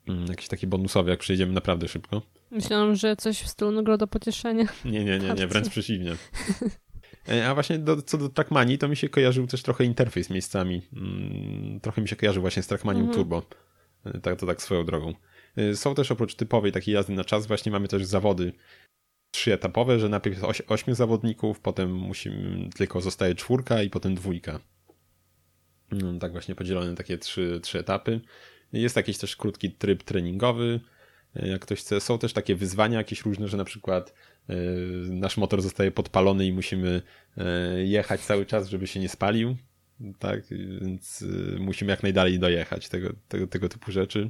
[0.07, 2.21] Mm, Jakiś taki bonusowy, jak przejdziemy naprawdę szybko.
[2.51, 4.65] Myślałam, że coś w stylu nagroda pocieszenia.
[4.85, 6.15] Nie, nie, nie, nie, wręcz przeciwnie.
[7.27, 10.81] E, A właśnie do, co do Trackmanii, to mi się kojarzył też trochę interfejs miejscami.
[10.93, 13.15] Mm, Trochę mi się kojarzył właśnie z Trackmanią Mhm.
[13.17, 13.43] Turbo.
[14.05, 15.13] E, Tak, to tak swoją drogą.
[15.55, 18.53] E, Są też oprócz typowej takiej jazdy na czas, właśnie mamy też zawody
[19.31, 24.59] trzyetapowe, że najpierw oś, ośmiu zawodników, potem musimy, tylko zostaje czwórka i potem dwójka.
[25.91, 28.21] No, tak właśnie podzielone takie trzy, trzy etapy.
[28.73, 30.79] Jest jakiś też krótki tryb treningowy,
[31.35, 32.01] jak ktoś chce.
[32.01, 34.13] Są też takie wyzwania jakieś różne, że na przykład
[35.09, 37.01] nasz motor zostaje podpalony i musimy
[37.37, 37.43] e,
[37.83, 39.55] jechać cały czas, żeby się nie spalił.
[40.19, 40.41] Tak,
[40.81, 41.21] więc
[41.55, 44.29] e, musimy jak najdalej dojechać tego, tego, tego typu rzeczy.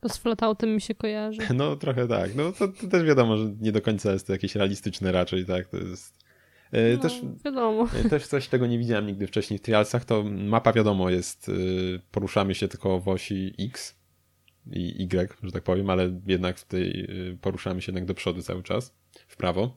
[0.00, 1.40] To z flatoutem mi się kojarzy.
[1.54, 2.34] No trochę tak.
[2.34, 5.68] No to, to też wiadomo, że nie do końca jest to jakieś realistyczne raczej, tak.
[5.68, 6.24] To jest.
[6.72, 7.88] e, No, Też wiadomo.
[8.04, 11.50] E, Też coś tego nie widziałem nigdy wcześniej w Trialsach, to mapa wiadomo jest,
[12.10, 14.01] poruszamy się tylko w osi X
[14.70, 18.42] i Y, że tak powiem, ale jednak w tej y, poruszamy się jednak do przodu
[18.42, 18.94] cały czas,
[19.28, 19.76] w prawo.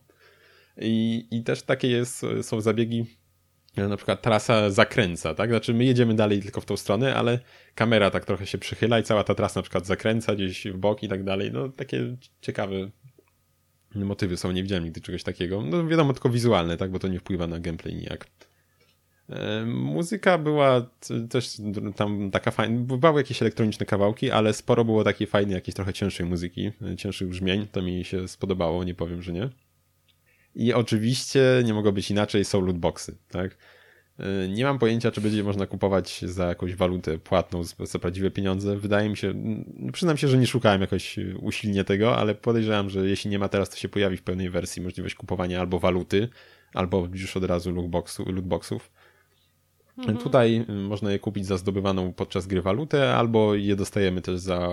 [0.76, 3.06] I, i też takie jest, są zabiegi,
[3.76, 5.50] na przykład trasa zakręca, tak?
[5.50, 7.38] Znaczy my jedziemy dalej tylko w tą stronę, ale
[7.74, 11.02] kamera tak trochę się przychyla i cała ta trasa na przykład zakręca gdzieś w bok
[11.02, 11.52] i tak dalej.
[11.52, 12.90] No takie ciekawe
[13.94, 15.62] motywy są, nie widziałem nigdy czegoś takiego.
[15.62, 16.90] No wiadomo, tylko wizualne, tak?
[16.90, 18.26] Bo to nie wpływa na gameplay nijak.
[19.30, 20.86] E, muzyka była
[21.30, 21.56] też
[21.96, 26.26] tam taka fajna, bywały jakieś elektroniczne kawałki, ale sporo było takiej fajnej, jakiejś trochę cięższej
[26.26, 29.48] muzyki, cięższych brzmień, to mi się spodobało, nie powiem, że nie.
[30.54, 33.56] I oczywiście nie mogło być inaczej, są lootboxy, tak?
[34.18, 38.76] E, nie mam pojęcia, czy będzie można kupować za jakąś walutę płatną za prawdziwe pieniądze.
[38.76, 39.34] Wydaje mi się,
[39.92, 43.70] przyznam się, że nie szukałem jakoś usilnie tego, ale podejrzewam, że jeśli nie ma teraz,
[43.70, 46.28] to się pojawi w pełnej wersji możliwość kupowania albo waluty,
[46.74, 48.90] albo już od razu lootboxu, lootboxów.
[49.98, 50.18] Mhm.
[50.18, 54.68] Tutaj można je kupić za zdobywaną podczas gry walutę, albo je dostajemy też za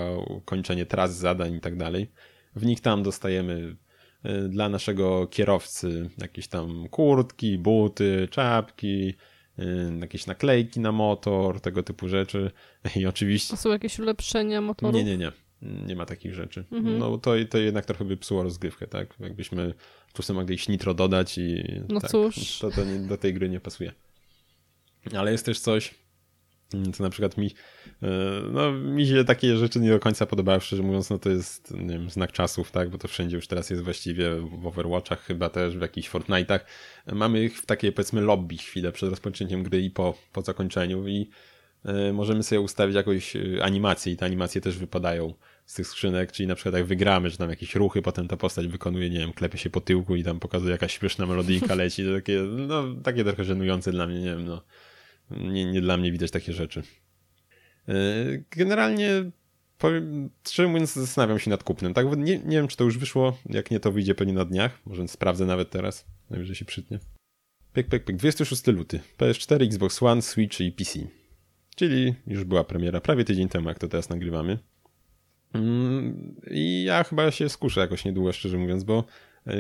[0.46, 2.12] kończenie tras, zadań i tak dalej.
[2.56, 3.76] W nich tam dostajemy
[4.26, 9.14] y, dla naszego kierowcy jakieś tam kurtki, buty, czapki,
[9.60, 9.64] y,
[10.02, 12.52] jakieś naklejki na motor, tego typu rzeczy.
[13.00, 13.54] I oczywiście.
[13.54, 14.98] A są jakieś ulepszenia motoru?
[14.98, 15.32] Nie, nie, nie.
[15.88, 16.66] Nie ma takich rzeczy.
[16.72, 17.00] Mhm.
[17.00, 19.16] No to, to jednak trochę by psuło rozgrywkę, tak?
[19.20, 19.74] Jakbyśmy
[20.14, 21.64] tu sobie mogli nitro dodać i.
[21.90, 22.60] No tak, cóż.
[22.60, 23.94] To, to nie, do tej gry nie pasuje.
[25.18, 25.94] Ale jest też coś,
[26.94, 27.56] co na przykład mi,
[28.04, 28.08] e,
[28.52, 31.94] no mi się takie rzeczy nie do końca podobały, szczerze mówiąc, no to jest, nie
[31.94, 35.78] wiem, znak czasów, tak, bo to wszędzie już teraz jest właściwie w Overwatchach, chyba też
[35.78, 36.60] w jakichś Fortnite'ach.
[37.14, 41.30] Mamy w takiej, powiedzmy, lobby chwilę przed rozpoczęciem gry i po, po zakończeniu i
[41.86, 45.34] e, możemy sobie ustawić jakąś e, animację i te animacje też wypadają
[45.66, 48.68] z tych skrzynek, czyli na przykład jak wygramy, że tam jakieś ruchy, potem ta postać
[48.68, 52.14] wykonuje, nie wiem, klepie się po tyłku i tam pokazuje jakaś śmieszna melodyjka leci, to
[52.14, 54.62] takie, no, takie trochę żenujące dla mnie, nie wiem, no
[55.32, 56.84] nie, nie dla mnie widać takie rzeczy.
[57.88, 57.94] E,
[58.52, 59.10] generalnie,
[59.78, 61.94] powiem, szczerze mówiąc, zastanawiam się nad kupnem.
[61.94, 63.38] Tak, nie, nie wiem, czy to już wyszło.
[63.50, 64.80] Jak nie, to wyjdzie pewnie na dniach.
[64.86, 66.06] Może sprawdzę nawet teraz.
[66.30, 67.00] Najwyżej się przytnie.
[67.74, 68.16] Pyk, pyk, pyk.
[68.16, 69.00] 26 luty.
[69.18, 71.00] PS4, Xbox One, Switch i PC.
[71.76, 74.60] Czyli już była premiera prawie tydzień temu, jak to teraz nagrywamy.
[75.54, 79.04] Mm, I ja chyba się skuszę jakoś niedługo, szczerze mówiąc, bo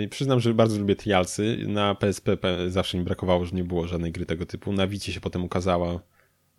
[0.09, 1.57] przyznam, że bardzo lubię trialsy.
[1.67, 4.73] Na PSP zawsze mi brakowało, że nie było żadnej gry tego typu.
[4.73, 5.99] Na Wicie się potem ukazała.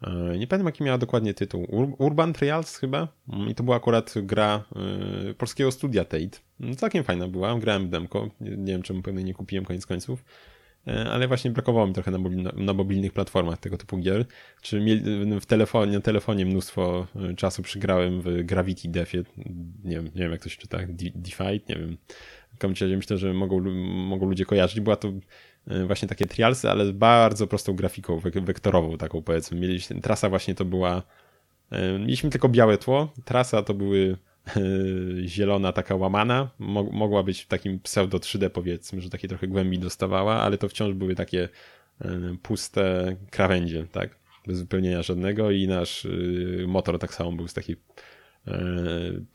[0.03, 1.67] E, nie pamiętam jaki miała dokładnie tytuł.
[1.99, 3.09] Urban Trials chyba?
[3.33, 4.65] Mm, I to była akurat gra
[5.31, 6.39] e, polskiego studia Tate.
[6.61, 7.59] Mm, całkiem fajna była.
[7.59, 8.31] Grałem w demko.
[8.41, 10.25] Nie wiem czemu pewnie nie kupiłem koniec końców.
[11.13, 12.19] Ale właśnie brakowało mi trochę na,
[12.57, 14.25] na mobilnych platformach tego typu gier.
[14.63, 14.81] Czy
[15.41, 17.07] w telefonie, na telefonie mnóstwo
[17.37, 19.29] czasu przygrałem w Gravity Defiant.
[19.85, 20.79] Nie wiem, nie wiem jak to się czyta.
[21.15, 21.69] Defied?
[21.69, 21.97] Nie wiem
[22.63, 24.81] razie myślę, że mogą, mogą ludzie kojarzyć.
[24.81, 25.13] Była to
[25.67, 29.61] e, właśnie takie trialsy, ale z bardzo prostą grafiką, wektorową taką powiedzmy.
[29.61, 31.03] Mieliśmy, trasa właśnie to była,
[31.71, 34.61] e, mieliśmy tylko białe tło, trasa to były e,
[35.27, 36.51] zielona taka łamana,
[36.93, 40.95] mogła być w takim pseudo 3D powiedzmy, że takie trochę głębi dostawała, ale to wciąż
[40.95, 41.49] były takie
[42.43, 46.07] puste krawędzie, tak, bez wypełnienia żadnego i nasz
[46.67, 48.14] motor tak samo był z takich E,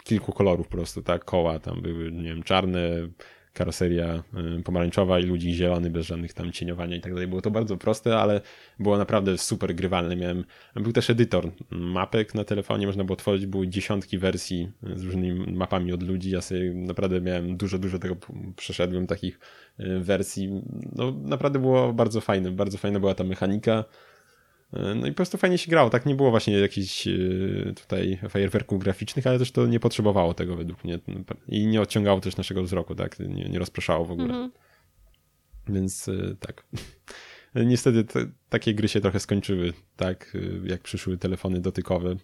[0.03, 1.25] kilku kolorów po prostu, tak?
[1.25, 3.09] Koła tam były, nie wiem, czarne,
[3.53, 4.23] karoseria e,
[4.63, 7.27] pomarańczowa i ludzi zielony, bez żadnych tam cieniowania i tak dalej.
[7.27, 8.41] Było to bardzo proste, ale
[8.79, 10.15] było naprawdę super grywalne.
[10.15, 10.45] Miałem,
[10.75, 15.93] był też edytor mapek na telefonie, można było tworzyć, były dziesiątki wersji z różnymi mapami
[15.93, 16.29] od ludzi.
[16.29, 18.15] Ja sobie naprawdę miałem dużo, dużo tego
[18.55, 19.39] przeszedłem, takich
[19.77, 20.61] e, wersji.
[20.95, 23.85] No naprawdę było bardzo fajne, bardzo fajna była ta mechanika.
[24.73, 27.11] E, no i po prostu fajnie się grało, tak nie było właśnie jakichś e,
[27.75, 30.99] tutaj fajerwerków graficznych, ale też to nie potrzebowało tego według mnie
[31.47, 34.33] i nie odciągało też naszego wzroku, tak, nie, nie rozpraszało w ogóle.
[34.33, 34.51] Mhm.
[35.67, 36.65] Więc e, tak.
[37.55, 42.15] Niestety te, takie gry się trochę skończyły, tak, jak przyszły telefony dotykowe.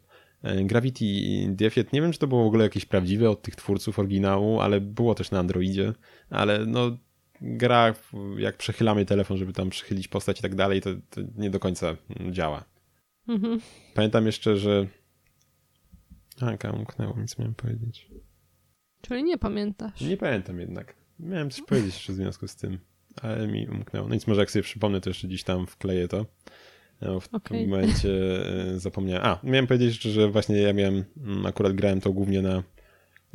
[0.64, 1.06] Gravity
[1.50, 4.82] Defiant, nie wiem czy to było w ogóle jakieś prawdziwe od tych twórców oryginału, ale
[4.82, 5.94] było też na Androidzie,
[6.30, 6.98] ale no
[7.42, 7.94] gra,
[8.38, 11.96] jak przechylamy telefon, żeby tam przechylić postać i tak dalej, to, to nie do końca
[12.32, 12.64] działa.
[13.28, 13.60] Mhm.
[13.94, 14.88] Pamiętam jeszcze, że...
[16.42, 18.10] A, umknęło mi, co miałem powiedzieć.
[19.02, 20.02] Czyli nie pamiętasz.
[20.02, 20.96] Nie pamiętam jednak.
[21.20, 22.80] Miałem coś powiedzieć jeszcze w związku z tym,
[23.22, 24.08] ale mi umknęło.
[24.08, 26.26] No nic, może jak sobie przypomnę, to jeszcze gdzieś tam wkleję to.
[27.02, 27.60] No, w okay.
[27.60, 28.10] tym momencie
[28.76, 29.26] e, zapomniałem.
[29.26, 32.64] A, miałem powiedzieć jeszcze, że właśnie ja miałem, mm, akurat grałem to głównie na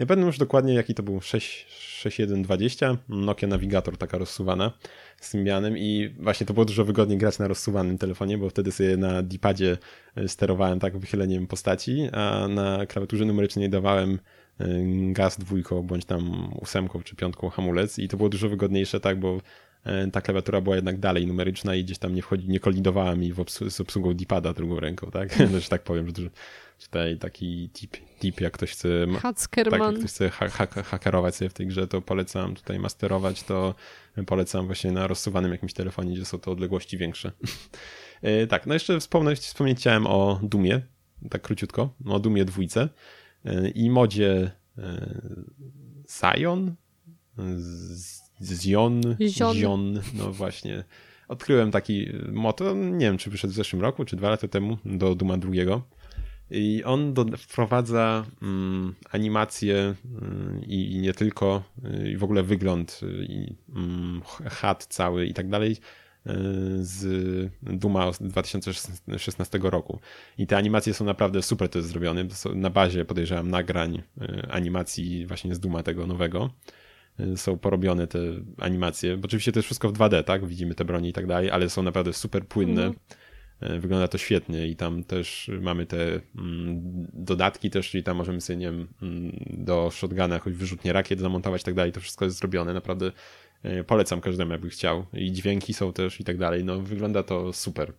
[0.00, 4.72] nie pamiętam już dokładnie jaki to był 6120, Nokia Navigator taka rozsuwana
[5.20, 8.96] z Symbianem i właśnie to było dużo wygodniej grać na rozsuwanym telefonie, bo wtedy sobie
[8.96, 9.78] na D-padzie
[10.16, 14.18] e, sterowałem tak wychyleniem postaci, a na klawiaturze numerycznej dawałem
[14.60, 14.66] e,
[15.12, 17.98] gaz dwójką bądź tam ósemką czy piątką hamulec.
[17.98, 19.40] I to było dużo wygodniejsze tak, bo
[19.84, 23.34] e, ta klawiatura była jednak dalej numeryczna i gdzieś tam nie wchodzi, nie kolidowała mi
[23.34, 25.32] obsłu- z obsługą D-pada drugą ręką, tak?
[25.60, 26.30] że tak powiem, że
[26.80, 28.88] tutaj taki tip, tip jak ktoś chce
[29.70, 33.42] tak, jak ktoś chce ha ha hakerować sobie w tej grze, to polecam tutaj masterować,
[33.42, 33.74] to
[34.26, 37.32] polecam właśnie na rozsuwanym jakimś telefonie, gdzie są to odległości większe.
[38.22, 40.82] E, tak, no jeszcze wspomnieć, wspomnieć chciałem o Dumie,
[41.30, 42.88] tak króciutko, o Dumie dwójce
[43.44, 45.20] e, i modzie e,
[46.10, 46.74] Zion,
[47.56, 49.54] Z- Zion, Zion.
[49.54, 50.84] Zion, no właśnie.
[51.28, 55.14] Odkryłem taki mod, nie wiem czy wyszedł w zeszłym roku, czy dwa lata temu, do
[55.14, 55.82] Duma drugiego.
[56.50, 61.62] I on do, wprowadza mm, animację mm, i, nie tylko,
[62.08, 64.22] i w ogóle wygląd, y, i mm,
[64.88, 65.76] cały i tak dalej y,
[66.78, 69.98] z Duma z 2016 roku.
[70.38, 72.24] I te animacje są naprawdę super to jest zrobione.
[72.54, 76.50] Na bazie podejrzewam nagrań y, animacji właśnie z Duma tego nowego.
[77.36, 78.18] Są porobione te
[78.58, 79.18] animacje.
[79.24, 80.46] Oczywiście to jest wszystko w 2D, tak?
[80.46, 82.86] Widzimy te broni i tak dalej, ale są naprawdę super płynne.
[82.86, 82.92] E,
[83.60, 86.80] Wygląda to świetnie i tam też mamy te mm,
[87.12, 91.62] dodatki też, czyli tam możemy sobie, nie wiem, mm, do shotguna jakoś wyrzutnie rakiet zamontować
[91.62, 91.92] i tak dalej.
[91.92, 92.74] To wszystko jest zrobione.
[92.74, 93.12] Naprawdę
[93.62, 95.06] e, polecam każdemu, jakby chciał.
[95.12, 96.64] I dźwięki są też i tak dalej.
[96.64, 97.92] No wygląda to super.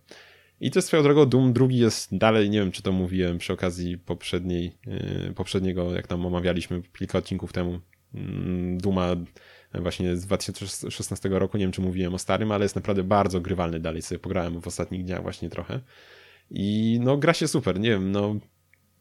[0.60, 3.98] I to swoją drogą, Doom drugi jest dalej, nie wiem czy to mówiłem przy okazji
[3.98, 7.80] poprzedniej, e, poprzedniego, jak tam omawialiśmy kilka odcinków temu,
[8.14, 9.16] mm, Duma
[9.74, 13.80] właśnie z 2016 roku, nie wiem czy mówiłem o starym, ale jest naprawdę bardzo grywalny
[13.80, 15.80] dalej, sobie pograłem w ostatnich dniach właśnie trochę
[16.50, 18.36] i no gra się super, nie wiem, no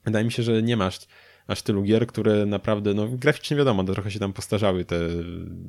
[0.05, 0.99] wydaje mi się, że nie masz
[1.47, 4.99] aż tylu gier, które naprawdę, no graficznie wiadomo, no, trochę się tam postarzały te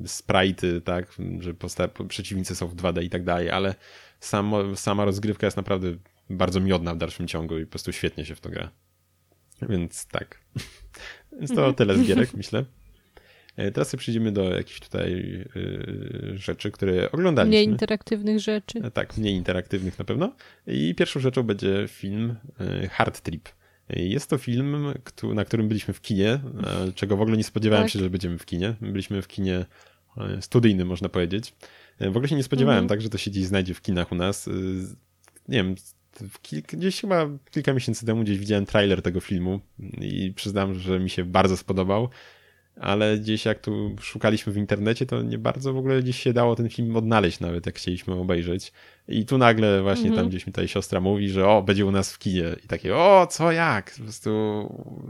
[0.03, 3.75] sprite'y, tak, że posta- przeciwnicy są w 2D i tak dalej, ale
[4.19, 5.95] samo, sama rozgrywka jest naprawdę
[6.29, 8.71] bardzo miodna w dalszym ciągu i po prostu świetnie się w to gra.
[9.61, 10.39] Więc tak.
[11.39, 12.65] Więc to tyle z gierek, myślę.
[13.55, 15.13] E, Teraz sobie przejdziemy do jakichś tutaj
[15.55, 17.49] y, rzeczy, które oglądaliśmy.
[17.57, 18.79] Mniej interaktywnych rzeczy.
[18.83, 20.35] E, Tak, mniej interaktywnych na pewno.
[20.67, 23.49] I pierwszą rzeczą będzie film e, Hard Trip.
[23.89, 24.93] E, Jest to film,
[25.33, 26.41] na którym byliśmy w kinie, e,
[26.95, 27.91] czego w ogóle nie spodziewałem Tak.
[27.91, 28.73] się, że będziemy w kinie.
[28.81, 29.65] Byliśmy w kinie
[30.17, 31.53] e, studyjnym, można powiedzieć.
[31.99, 32.89] E, W ogóle się nie spodziewałem, Mhm.
[32.89, 34.47] tak, że to się gdzieś znajdzie w kinach u nas.
[34.47, 34.51] E,
[35.49, 35.75] Nie wiem,
[36.73, 39.59] gdzieś chyba kilka miesięcy temu gdzieś widziałem trailer tego filmu
[40.01, 42.09] i przyznam, że mi się bardzo spodobał
[42.75, 46.55] ale gdzieś jak tu szukaliśmy w internecie, to nie bardzo w ogóle gdzieś się dało
[46.55, 48.71] ten film odnaleźć nawet, jak chcieliśmy obejrzeć.
[49.07, 50.21] I tu nagle właśnie Mhm.
[50.21, 52.55] tam gdzieś mi tutaj siostra mówi, że o, będzie u nas w kinie.
[52.65, 53.91] I takie, o, co, jak?
[53.97, 54.29] Po prostu,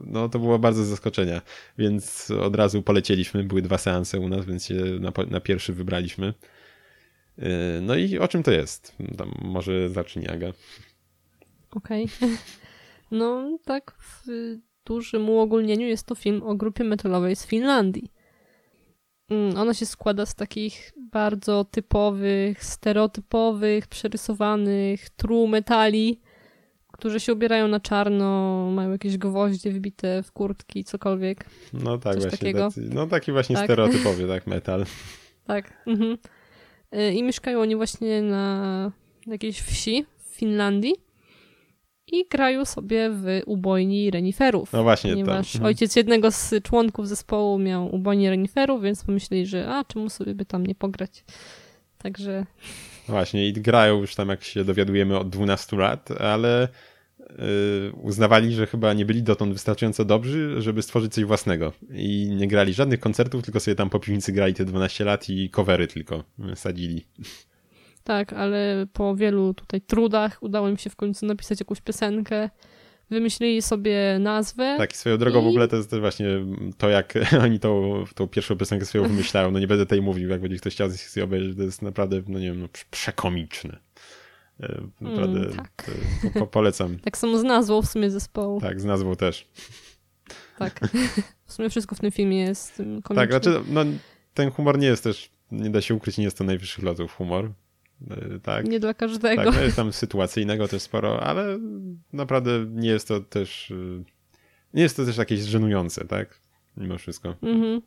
[0.05, 1.41] no to było bardzo zaskoczenia.
[1.77, 6.33] Więc od razu polecieliśmy, były dwa seanse u nas, więc się na, na pierwszy wybraliśmy.
[7.37, 7.45] Yy,
[7.81, 8.95] No i o czym to jest?
[9.17, 10.47] Tam może zacznij, Aga.
[11.71, 12.07] Okej.
[13.11, 14.27] No, tak w
[14.85, 18.11] dużym uogólnieniu jest to film o grupie metalowej z Finlandii.
[19.29, 26.19] Mm, Ona się składa z takich bardzo typowych, stereotypowych, przerysowanych tru metali,
[26.91, 28.25] którzy się ubierają na czarno,
[28.71, 31.45] mają jakieś gwoździe wbite w kurtki, cokolwiek.
[31.73, 32.37] No tak, Coś właśnie.
[32.37, 32.59] takiego?
[32.59, 33.65] Tacy, no taki właśnie Tak.
[33.65, 34.85] stereotypowy, tak, metal.
[35.47, 35.83] Tak.
[35.87, 36.17] Mhm.
[36.95, 38.91] Y, I mieszkają oni właśnie na
[39.27, 40.93] jakiejś wsi w Finlandii
[42.13, 44.73] i grają sobie w ubojni reniferów.
[44.73, 45.11] No właśnie.
[45.11, 45.65] Ponieważ Mhm.
[45.65, 50.45] ojciec jednego z członków zespołu miał ubojnię reniferów, więc pomyśleli, że a, czemu sobie by
[50.45, 51.23] tam nie pograć.
[51.97, 52.45] Także
[53.07, 56.67] Właśnie, i grają już tam, jak się dowiadujemy, od 12 lat, ale
[57.19, 57.35] yy,
[58.01, 61.73] uznawali, że chyba nie byli dotąd wystarczająco dobrzy, żeby stworzyć coś własnego.
[61.91, 65.49] I nie grali żadnych koncertów, tylko sobie tam po piwnicy grali te 12 lat i
[65.49, 66.23] covery tylko
[66.55, 67.05] sadzili.
[68.03, 72.49] Tak, ale po wielu tutaj trudach udało im się w końcu napisać jakąś piosenkę.
[73.09, 74.75] Wymyślili sobie nazwę.
[74.77, 76.27] Tak, i swoją drogą w I- ogóle to jest też właśnie
[76.77, 79.51] to, jak oni tą, tą pierwszą piosenkę swoją wymyślają.
[79.51, 82.39] No nie będę tej mówił, jak będzie ktoś chciał sobie obejrzeć, to jest naprawdę, no
[82.39, 83.77] nie wiem, no, prze- przekomiczne.
[84.59, 85.91] Yy, Naprawdę Mm, tak.
[86.33, 86.97] to, po, polecam.
[87.03, 88.61] Tak samo z nazwą w sumie zespołu.
[88.61, 89.47] Tak, z nazwą też.
[90.59, 90.79] Tak.
[91.45, 93.15] W sumie wszystko w tym filmie jest komiczne.
[93.15, 93.81] Tak, znaczy, no,
[94.33, 97.51] ten humor nie jest też, nie da się ukryć, nie jest to najwyższych lotów humor.
[98.09, 99.43] Yy, Tak, Nie dla każdego.
[99.43, 101.59] tak no jest tam sytuacyjnego też sporo, ale
[102.13, 104.03] naprawdę nie jest to też, yy,
[104.73, 106.39] nie jest to też jakieś żenujące, tak?
[106.77, 107.35] Mimo wszystko.
[107.41, 107.81] Mhm.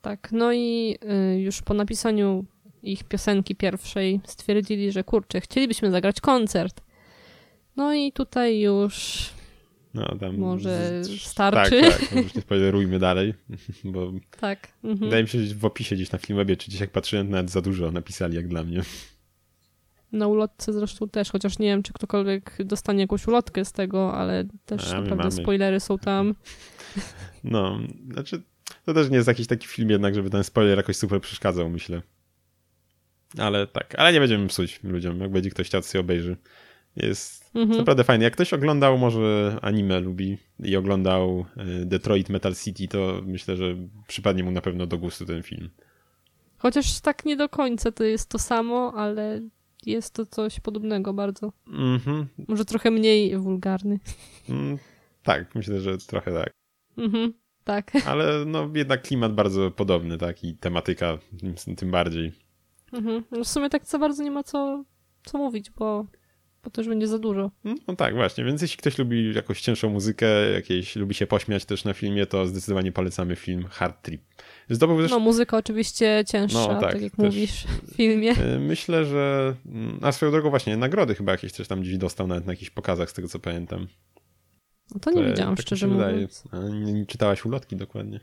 [0.00, 0.98] Tak, no i
[1.34, 2.44] y, już po napisaniu
[2.82, 6.80] ich piosenki pierwszej stwierdzili, że kurczę, chcielibyśmy zagrać koncert.
[7.76, 9.24] No i tutaj już
[9.94, 11.80] No, tam Może starczy?
[11.80, 13.34] Tak, tak, już nie spoilerujmy dalej,
[13.84, 14.68] bo tak.
[14.84, 14.98] Mhm.
[14.98, 17.60] wydaje mi się, że w opisie gdzieś na Filmwebie, czy gdzieś jak patrzyłem, nawet za
[17.62, 18.82] dużo napisali jak dla mnie.
[20.12, 24.44] Na ulotce zresztą też, chociaż nie wiem, czy ktokolwiek dostanie jakąś ulotkę z tego, ale
[24.66, 25.30] też A, naprawdę mamy.
[25.42, 26.34] spoilery są tam.
[27.44, 27.78] No,
[28.12, 28.42] znaczy,
[28.84, 32.02] to też nie jest jakiś taki film jednak, żeby ten spoiler jakoś super przeszkadzał, myślę.
[33.38, 36.36] Ale tak, ale nie będziemy psuć ludziom, jak będzie ktoś chciał, to obejrzy.
[36.96, 37.78] Jest Mhm.
[37.78, 38.24] naprawdę fajny.
[38.24, 41.46] Jak ktoś oglądał, może anime lubi i oglądał
[41.82, 45.70] y, Detroit Metal City, to myślę, że przypadnie mu na pewno do gustu ten film.
[46.58, 49.40] Chociaż tak nie do końca to jest to samo, ale
[49.86, 51.52] jest to coś podobnego bardzo.
[51.66, 52.26] Mhm.
[52.48, 53.98] Może trochę mniej wulgarny.
[54.48, 54.78] Mm,
[55.22, 56.52] tak, myślę, że trochę tak.
[56.96, 57.32] Mhm.
[57.64, 57.92] Tak.
[58.06, 60.44] Ale no jednak klimat bardzo podobny, tak?
[60.44, 62.32] I tematyka tym, tym bardziej.
[62.92, 63.24] Mhm.
[63.30, 64.84] No w sumie tak za bardzo nie ma co,
[65.24, 66.06] co mówić, bo,
[66.64, 67.50] bo to już będzie za dużo.
[67.88, 71.84] No tak, właśnie, więc jeśli ktoś lubi jakąś cięższą muzykę, jakieś lubi się pośmiać też
[71.84, 74.22] na filmie, to zdecydowanie polecamy film Hard Trip.
[74.70, 78.30] Zdobył też No muzyka oczywiście cięższa, No, tak, tak, jak mówisz w filmie.
[78.56, 79.54] Y, Myślę, że.
[79.66, 82.70] mm, A swoją drogą, właśnie nagrody chyba jakieś też tam gdzieś dostał nawet na jakichś
[82.70, 83.86] pokazach, z tego co pamiętam.
[84.94, 86.44] No to nie widziałam, tak szczerze mówiąc.
[86.84, 88.20] Nie, nie czytałaś ulotki dokładnie.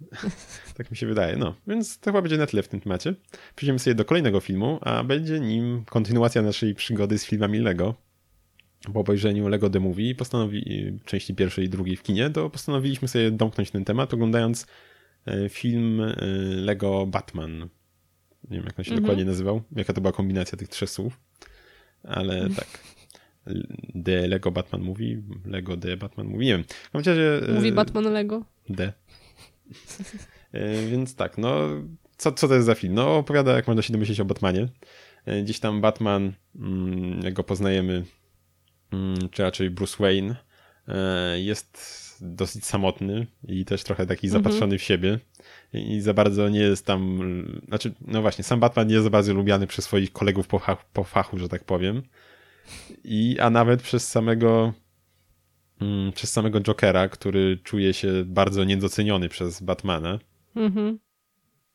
[0.76, 1.36] tak mi się wydaje.
[1.36, 3.14] No, więc to chyba będzie na tyle w tym temacie.
[3.56, 7.94] Przejdziemy sobie do kolejnego filmu, a będzie nim kontynuacja naszej przygody z filmami Lego.
[8.92, 13.30] Po obejrzeniu Lego The Movie, postanowi, części pierwszej i drugiej w kinie, to postanowiliśmy sobie
[13.30, 14.66] domknąć ten temat, oglądając
[15.48, 16.14] film e,
[16.54, 17.68] Lego Batman.
[18.50, 19.02] Nie wiem, jak on się Mhm.
[19.02, 21.20] dokładnie nazywał, jaka to była kombinacja tych trzech słów,
[22.02, 22.66] ale tak.
[24.04, 26.64] The Lego Batman Movie, Lego The Batman Movie, nie wiem.
[26.64, 28.44] W każdym razie, e, Mówi Batman Lego.
[28.68, 28.92] D.
[30.52, 31.68] E, Więc tak, no,
[32.16, 32.94] co, co to jest za film?
[32.94, 34.68] No, opowiada, jak można się domyśleć, o Batmanie.
[35.26, 38.04] E, Gdzieś tam Batman, mm, jak go poznajemy,
[38.92, 40.36] mm, czy raczej Bruce Wayne,
[40.88, 41.40] e,
[42.22, 44.42] jest dosyć samotny i też trochę taki Mhm.
[44.44, 45.18] zapatrzony w siebie.
[45.72, 47.20] I za bardzo nie jest tam,
[47.68, 50.84] znaczy, no właśnie, sam Batman nie jest za bardzo lubiany przez swoich kolegów po, fa-
[50.92, 52.02] po fachu, że tak powiem.
[53.04, 54.72] I, a nawet przez samego
[55.80, 60.18] mm, przez samego Jokera, który czuje się bardzo niedoceniony przez Batmana.
[60.56, 60.98] Mhm.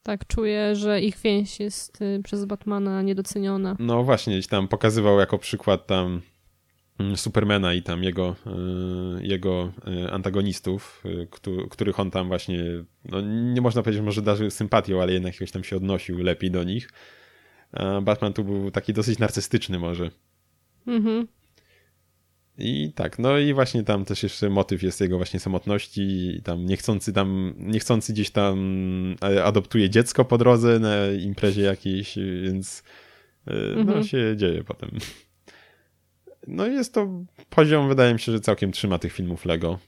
[0.03, 3.75] Tak, czuję, że ich więź jest y, przez Batmana niedoceniona.
[3.79, 6.21] No właśnie, gdzieś tam pokazywał jako przykład tam mm,
[7.15, 8.35] Supermana i tam jego,
[9.19, 9.71] y, jego
[10.05, 12.63] y, antagonistów, któ- których on tam właśnie,
[13.05, 13.21] no
[13.53, 16.89] nie można powiedzieć, może darzył sympatią, ale jednak jakoś tam się odnosił lepiej do nich.
[17.73, 20.11] A Batman tu był taki dosyć narcystyczny może.
[20.87, 21.27] Mhm.
[22.59, 26.65] I tak, no i właśnie tam też jeszcze motyw jest jego właśnie samotności i tam
[26.65, 28.57] niechcący tam, niechcący gdzieś tam
[29.23, 32.83] e, adoptuje dziecko po drodze na imprezie jakiejś, więc
[33.47, 34.03] e, no Mhm.
[34.03, 34.89] się dzieje potem.
[36.47, 37.07] No jest to
[37.49, 39.79] poziom, wydaje mi się, że całkiem trzyma tych filmów Lego,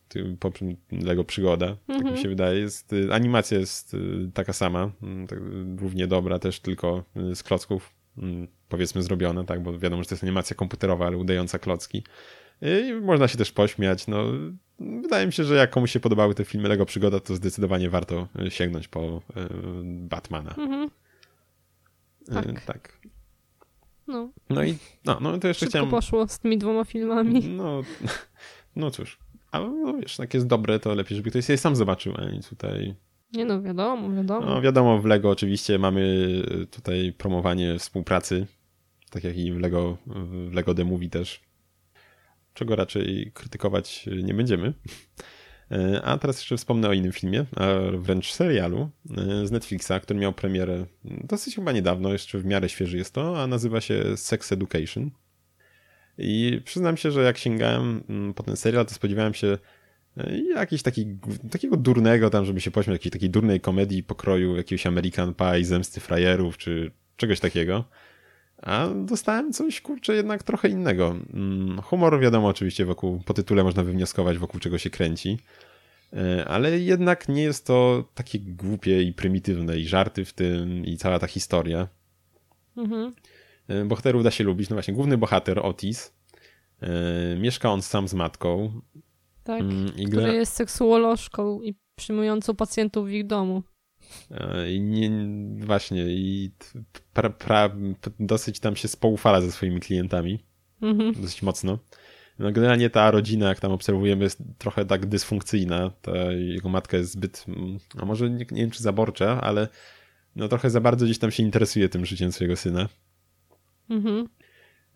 [0.91, 2.15] Lego Przygoda, tak Mhm.
[2.15, 2.59] mi się wydaje.
[2.59, 5.41] Jest, y, animacja jest y, taka sama, mm, tak, y,
[5.81, 10.15] równie dobra też, tylko y, z klocków mm, powiedzmy zrobiona, tak, bo wiadomo, że to
[10.15, 12.03] jest animacja komputerowa, ale udająca klocki.
[12.61, 14.07] I można się też pośmiać.
[14.07, 14.23] No,
[14.79, 18.27] wydaje mi się, że jak komuś się podobały te filmy Lego Przygoda, to zdecydowanie warto
[18.47, 19.21] y, sięgnąć po y,
[19.83, 20.55] Batmana.
[20.57, 20.89] Mhm.
[22.29, 22.65] Y, Tak.
[22.65, 22.99] tak.
[24.09, 25.89] No, No i no, no to jeszcze szybko chciałem...
[25.89, 27.49] poszło z tymi dwoma filmami.
[27.49, 27.81] No,
[28.75, 29.19] no cóż.
[29.51, 32.41] Ale no, wiesz, jak jest dobre, to lepiej, żeby ktoś sobie sam zobaczył, a nie
[32.41, 32.95] tutaj...
[33.33, 34.45] Nie no, wiadomo, wiadomo.
[34.45, 36.01] No wiadomo, w Lego oczywiście mamy
[36.61, 38.47] y, tutaj promowanie współpracy,
[39.09, 41.41] tak jak i w Lego, w Lego The Movie też,
[42.53, 44.73] czego raczej krytykować y, nie będziemy.
[45.71, 48.89] Y, A teraz jeszcze wspomnę o innym filmie, a wręcz serialu
[49.43, 53.41] y, z Netflixa, który miał premierę dosyć chyba niedawno, jeszcze w miarę świeży jest to,
[53.41, 55.11] a nazywa się Sex Education.
[56.17, 59.57] I przyznam się, że jak sięgałem mm, po ten serial, to spodziewałem się
[60.31, 61.05] i jakiś taki,
[61.51, 65.99] takiego durnego tam, żeby się pośmiać, jakiejś takiej durnej komedii pokroju jakiegoś American Pie, Zemsty
[65.99, 67.85] Frajerów, czy czegoś takiego.
[68.61, 71.15] A dostałem coś, kurczę, jednak trochę innego.
[71.33, 75.37] Mm, Humor, wiadomo, oczywiście wokół, po tytule można wywnioskować, wokół czego się kręci.
[76.13, 80.97] E, Ale jednak nie jest to takie głupie i prymitywne i żarty w tym i
[80.97, 81.87] cała ta historia.
[82.77, 83.13] Mhm.
[83.67, 84.69] E, Bohaterów da się lubić.
[84.69, 86.13] No właśnie, główny bohater Otis.
[86.81, 86.89] e,
[87.39, 88.81] Mieszka on sam z matką.
[89.43, 89.61] Tak.
[89.61, 93.63] Mm, I Który gra- jest seksuolożką i przyjmującą pacjentów w ich domu.
[94.31, 95.11] E, I nie,
[95.65, 96.51] właśnie, i
[97.13, 97.69] pra, pra,
[98.19, 100.39] dosyć tam się spoufala ze swoimi klientami,
[100.81, 101.13] Mhm.
[101.21, 101.79] dosyć mocno.
[102.39, 105.91] No generalnie ta rodzina, jak tam obserwujemy, jest trochę tak dysfunkcyjna.
[106.01, 109.67] Ta jego matka jest zbyt, mm, a może nie, nie wiem czy zaborcza, ale
[110.35, 112.89] no trochę za bardzo gdzieś tam się interesuje tym życiem swojego syna.
[113.89, 114.27] Mhm.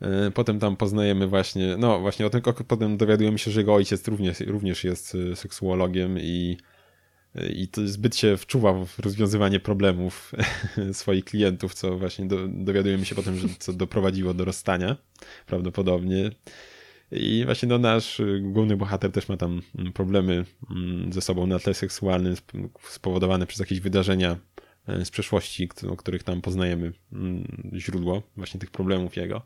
[0.01, 4.07] E, Potem tam poznajemy właśnie, no właśnie o tym, potem dowiadujemy się, że jego ojciec
[4.07, 6.57] również, również jest e, seksuologiem i,
[7.53, 10.31] i to zbyt się wczuwa w rozwiązywanie problemów
[10.93, 14.97] swoich klientów, co właśnie do, dowiadujemy się potem, że co doprowadziło do rozstania
[15.45, 16.31] prawdopodobnie.
[17.11, 19.61] I właśnie no, nasz główny bohater też ma tam
[19.93, 24.37] problemy mm, ze sobą na tle seksualnym sp- spowodowane przez jakieś wydarzenia
[24.87, 29.41] e, z przeszłości, o których tam poznajemy mm, źródło właśnie tych problemów jego.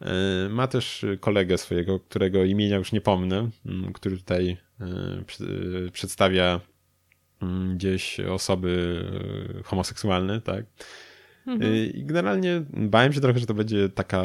[0.00, 4.56] E, ma też kolegę swojego, którego imienia już nie pomnę, mm, który tutaj
[5.92, 6.60] przedstawia mm,
[7.74, 9.04] gdzieś osoby
[9.64, 10.64] homoseksualne, tak?
[11.46, 11.74] Mhm.
[11.74, 14.22] I generalnie bałem się trochę, że to będzie taka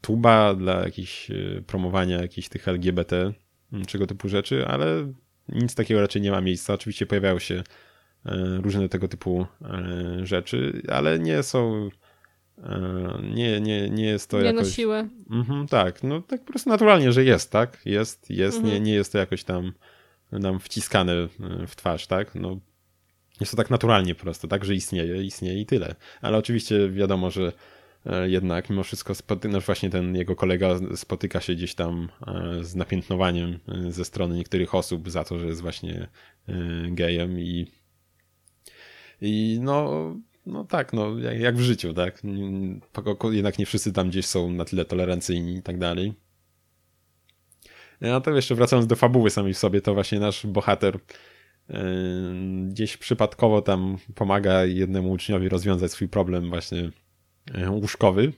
[0.00, 1.30] tuba dla jakichś
[1.66, 3.32] promowania jakichś tych LGBT,
[3.86, 5.12] czego typu rzeczy, ale
[5.48, 6.74] nic takiego raczej nie ma miejsca.
[6.74, 7.54] Oczywiście pojawiają się
[8.26, 11.88] e, różne tego typu e, rzeczy, ale nie są.
[12.58, 14.62] E, nie, nie, nie jest to nie jakoś...
[14.62, 15.08] na siłę.
[15.30, 17.80] Mhm, tak, no tak po prostu naturalnie, że jest, tak?
[17.84, 18.74] Jest, jest, mhm.
[18.74, 19.72] nie, nie jest to jakoś tam
[20.32, 21.12] nam wciskane
[21.68, 22.34] w twarz, tak?
[22.34, 22.60] No,
[23.40, 25.94] jest to tak naturalnie po prostu, tak, że istnieje, istnieje i tyle.
[26.20, 27.52] Ale oczywiście wiadomo, że
[28.06, 32.64] E, jednak mimo wszystko spoty- no właśnie ten jego kolega spotyka się gdzieś tam e,
[32.64, 36.08] z napiętnowaniem e, ze strony niektórych osób za to, że jest właśnie
[36.90, 37.66] gejem i
[39.20, 40.14] i no,
[40.46, 42.22] no tak, no jak w życiu, tak?
[43.30, 46.14] Jednak nie wszyscy tam gdzieś są na tyle tolerancyjni i tak dalej.
[48.16, 50.98] A to jeszcze wracając do fabuły samej w sobie, to właśnie nasz bohater
[52.68, 56.90] gdzieś przypadkowo tam pomaga jednemu uczniowi rozwiązać swój problem właśnie
[57.54, 58.32] E, łóżkowy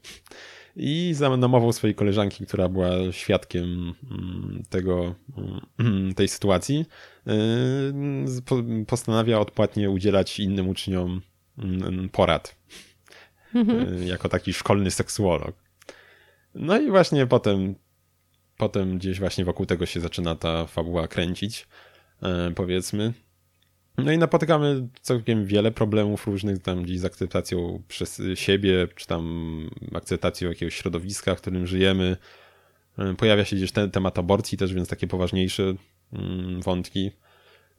[0.77, 5.15] i za namową swojej koleżanki, która była świadkiem mm, tego,
[5.79, 6.85] mm, tej sytuacji,
[7.27, 7.33] e,
[8.87, 11.21] postanawia odpłatnie udzielać innym uczniom
[11.59, 12.57] mm, porad.
[13.55, 14.03] Mhm.
[14.03, 15.57] E, jako taki szkolny seksuolog.
[16.55, 17.75] No i właśnie potem,
[18.59, 21.69] potem gdzieś właśnie wokół tego się zaczyna ta fabuła kręcić,
[22.55, 23.13] powiedzmy.
[23.99, 29.71] No i napotykamy całkiem wiele problemów różnych tam gdzieś z akceptacją przez siebie, czy tam
[29.95, 32.17] akceptacją jakiegoś środowiska, w którym żyjemy.
[32.99, 35.75] E, pojawia się gdzieś ten temat aborcji też, więc takie poważniejsze
[36.13, 37.11] mm, wątki.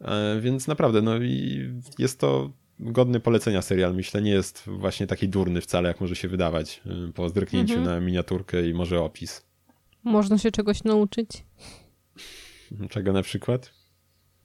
[0.01, 1.61] E, więc naprawdę, no i
[1.99, 3.95] jest to godny polecenia serial.
[3.95, 7.95] Myślę, nie jest właśnie taki durny wcale, jak może się wydawać e, po zdryknięciu mhm.
[7.95, 9.48] na miniaturkę i może opis.
[10.03, 11.29] Można się czegoś nauczyć.
[12.89, 13.73] Czego na przykład?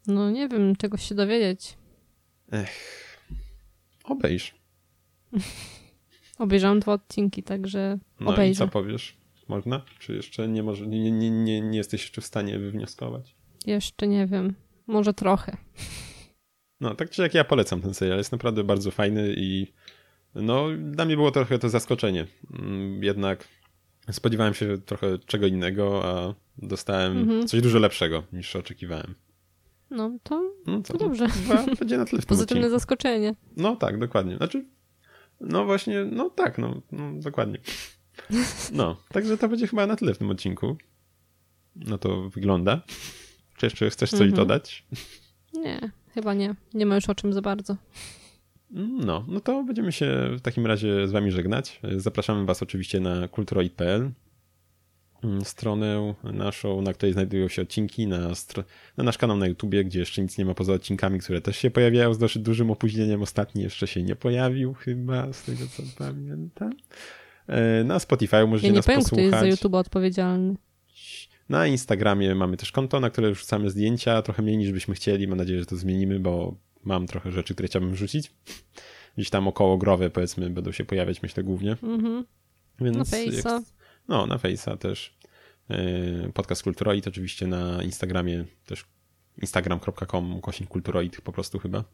[0.07, 1.77] No nie wiem, czegoś się dowiedzieć.
[2.53, 3.19] Ech.
[4.05, 4.55] Obejrz.
[6.39, 8.65] Obejrzałam dwa odcinki, także no obejrzę.
[8.65, 9.17] No i co powiesz?
[9.49, 9.85] Można?
[9.99, 13.35] Czy jeszcze nie, może, nie, nie, nie, nie jesteś jeszcze w stanie wywnioskować?
[13.67, 14.55] Jeszcze nie wiem.
[14.87, 15.57] Może trochę.
[16.81, 18.19] No, tak czy jak ja polecam ten serial.
[18.19, 19.73] Jest naprawdę bardzo fajny i
[20.35, 22.27] no, dla mnie było trochę to zaskoczenie.
[22.53, 23.49] Mm, jednak
[24.13, 27.47] spodziewałem się trochę czego innego, a dostałem mhm.
[27.47, 29.15] coś dużo lepszego niż oczekiwałem.
[29.91, 31.27] No to, no to, to dobrze.
[31.67, 33.35] To będzie na tyle w Pozytywne zaskoczenie.
[33.57, 34.37] No tak, dokładnie.
[34.37, 34.65] Znaczy,
[35.41, 37.59] no właśnie, no tak, no, no dokładnie.
[38.73, 40.77] No, także to będzie chyba na tyle w tym odcinku.
[41.77, 42.83] No to wygląda.
[43.57, 44.37] Czy jeszcze chcesz coś mhm.
[44.37, 44.87] dodać?
[45.53, 46.55] Nie, chyba nie.
[46.75, 47.77] Nie ma już o czym za bardzo.
[48.77, 51.81] No, no to będziemy się w takim razie z wami żegnać.
[51.97, 54.11] Zapraszamy was oczywiście na kulturoid.pl
[55.25, 58.19] Mm, stronę naszą, na której znajdują się odcinki, na,
[58.97, 61.71] na, nasz kanał na YouTubie, gdzie jeszcze nic nie ma poza odcinkami, które też się
[61.71, 63.23] pojawiają z dosyć dużym opóźnieniem.
[63.23, 66.73] Ostatni jeszcze się nie pojawił chyba, z tego co pamiętam.
[67.47, 69.27] E, na Spotify możecie ja nas powiem, posłuchać.
[69.27, 70.55] kto jest za YouTube odpowiedzialny.
[71.49, 75.29] Na Instagramie mamy też konto, na które wrzucamy zdjęcia, trochę mniej niż byśmy chcieli.
[75.29, 76.55] Mam nadzieję, że to zmienimy, bo
[76.85, 78.33] mam trochę rzeczy, które chciałbym wrzucić.
[79.17, 81.77] Gdzieś tam około growe, powiedzmy, będą się pojawiać, myślę, głównie.
[81.83, 82.25] Mhm.
[82.81, 83.63] Więc na Face'a.
[84.09, 85.19] No, na Face'a też.
[85.71, 88.85] E, podcast Kulturoid oczywiście na Instagramie też
[89.43, 91.85] instagram.com kośnik Kulturoid po prostu chyba.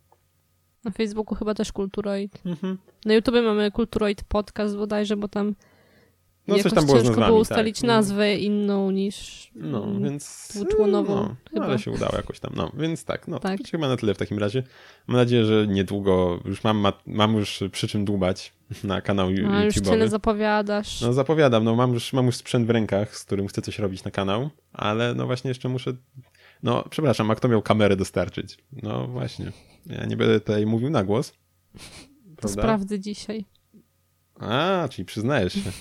[0.84, 2.42] Na Facebooku chyba też Kulturoid.
[2.46, 2.78] Mhm.
[3.04, 5.54] Na YouTube mamy Kulturoid Podcast bodajże, bo tam
[6.56, 7.88] no, coś tam było ciężko nazwami, było ustalić tak.
[7.88, 11.14] nazwę inną niż no, mm, więc, dwuczłonową.
[11.14, 12.52] No, no, ale się udało jakoś tam.
[12.56, 13.58] No, więc tak, no tak.
[13.58, 14.62] to chyba na tyle w takim razie.
[15.06, 18.52] Mam nadzieję, że niedługo już mam, mam już przy czym dłubać
[18.84, 19.52] na kanał YouTube.
[19.52, 21.00] No, już tyle zapowiadasz.
[21.00, 24.04] No zapowiadam, no mam już, mam już sprzęt w rękach, z którym chcę coś robić
[24.04, 25.92] na kanał, ale no właśnie jeszcze muszę
[26.62, 28.58] no, przepraszam, a kto miał kamerę dostarczyć?
[28.72, 29.52] No właśnie.
[29.86, 31.32] Ja nie będę tutaj mówił na głos.
[32.40, 33.44] To sprawdzę dzisiaj.
[34.40, 35.72] A, czyli przyznajesz się.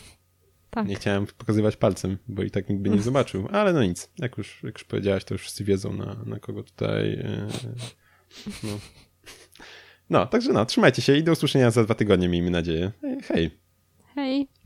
[0.70, 0.88] Tak.
[0.88, 4.09] Nie chciałem pokazywać palcem, bo i tak nikt by nie zobaczył, ale no nic.
[4.17, 7.09] Jak już, jak już powiedziałaś, to już wszyscy wiedzą, na, na kogo tutaj.
[7.09, 7.47] Yy,
[8.63, 8.80] no.
[10.09, 12.91] no, także no, trzymajcie się i do usłyszenia za dwa tygodnie, miejmy nadzieję.
[13.24, 13.51] Hej.
[14.15, 14.59] Hej.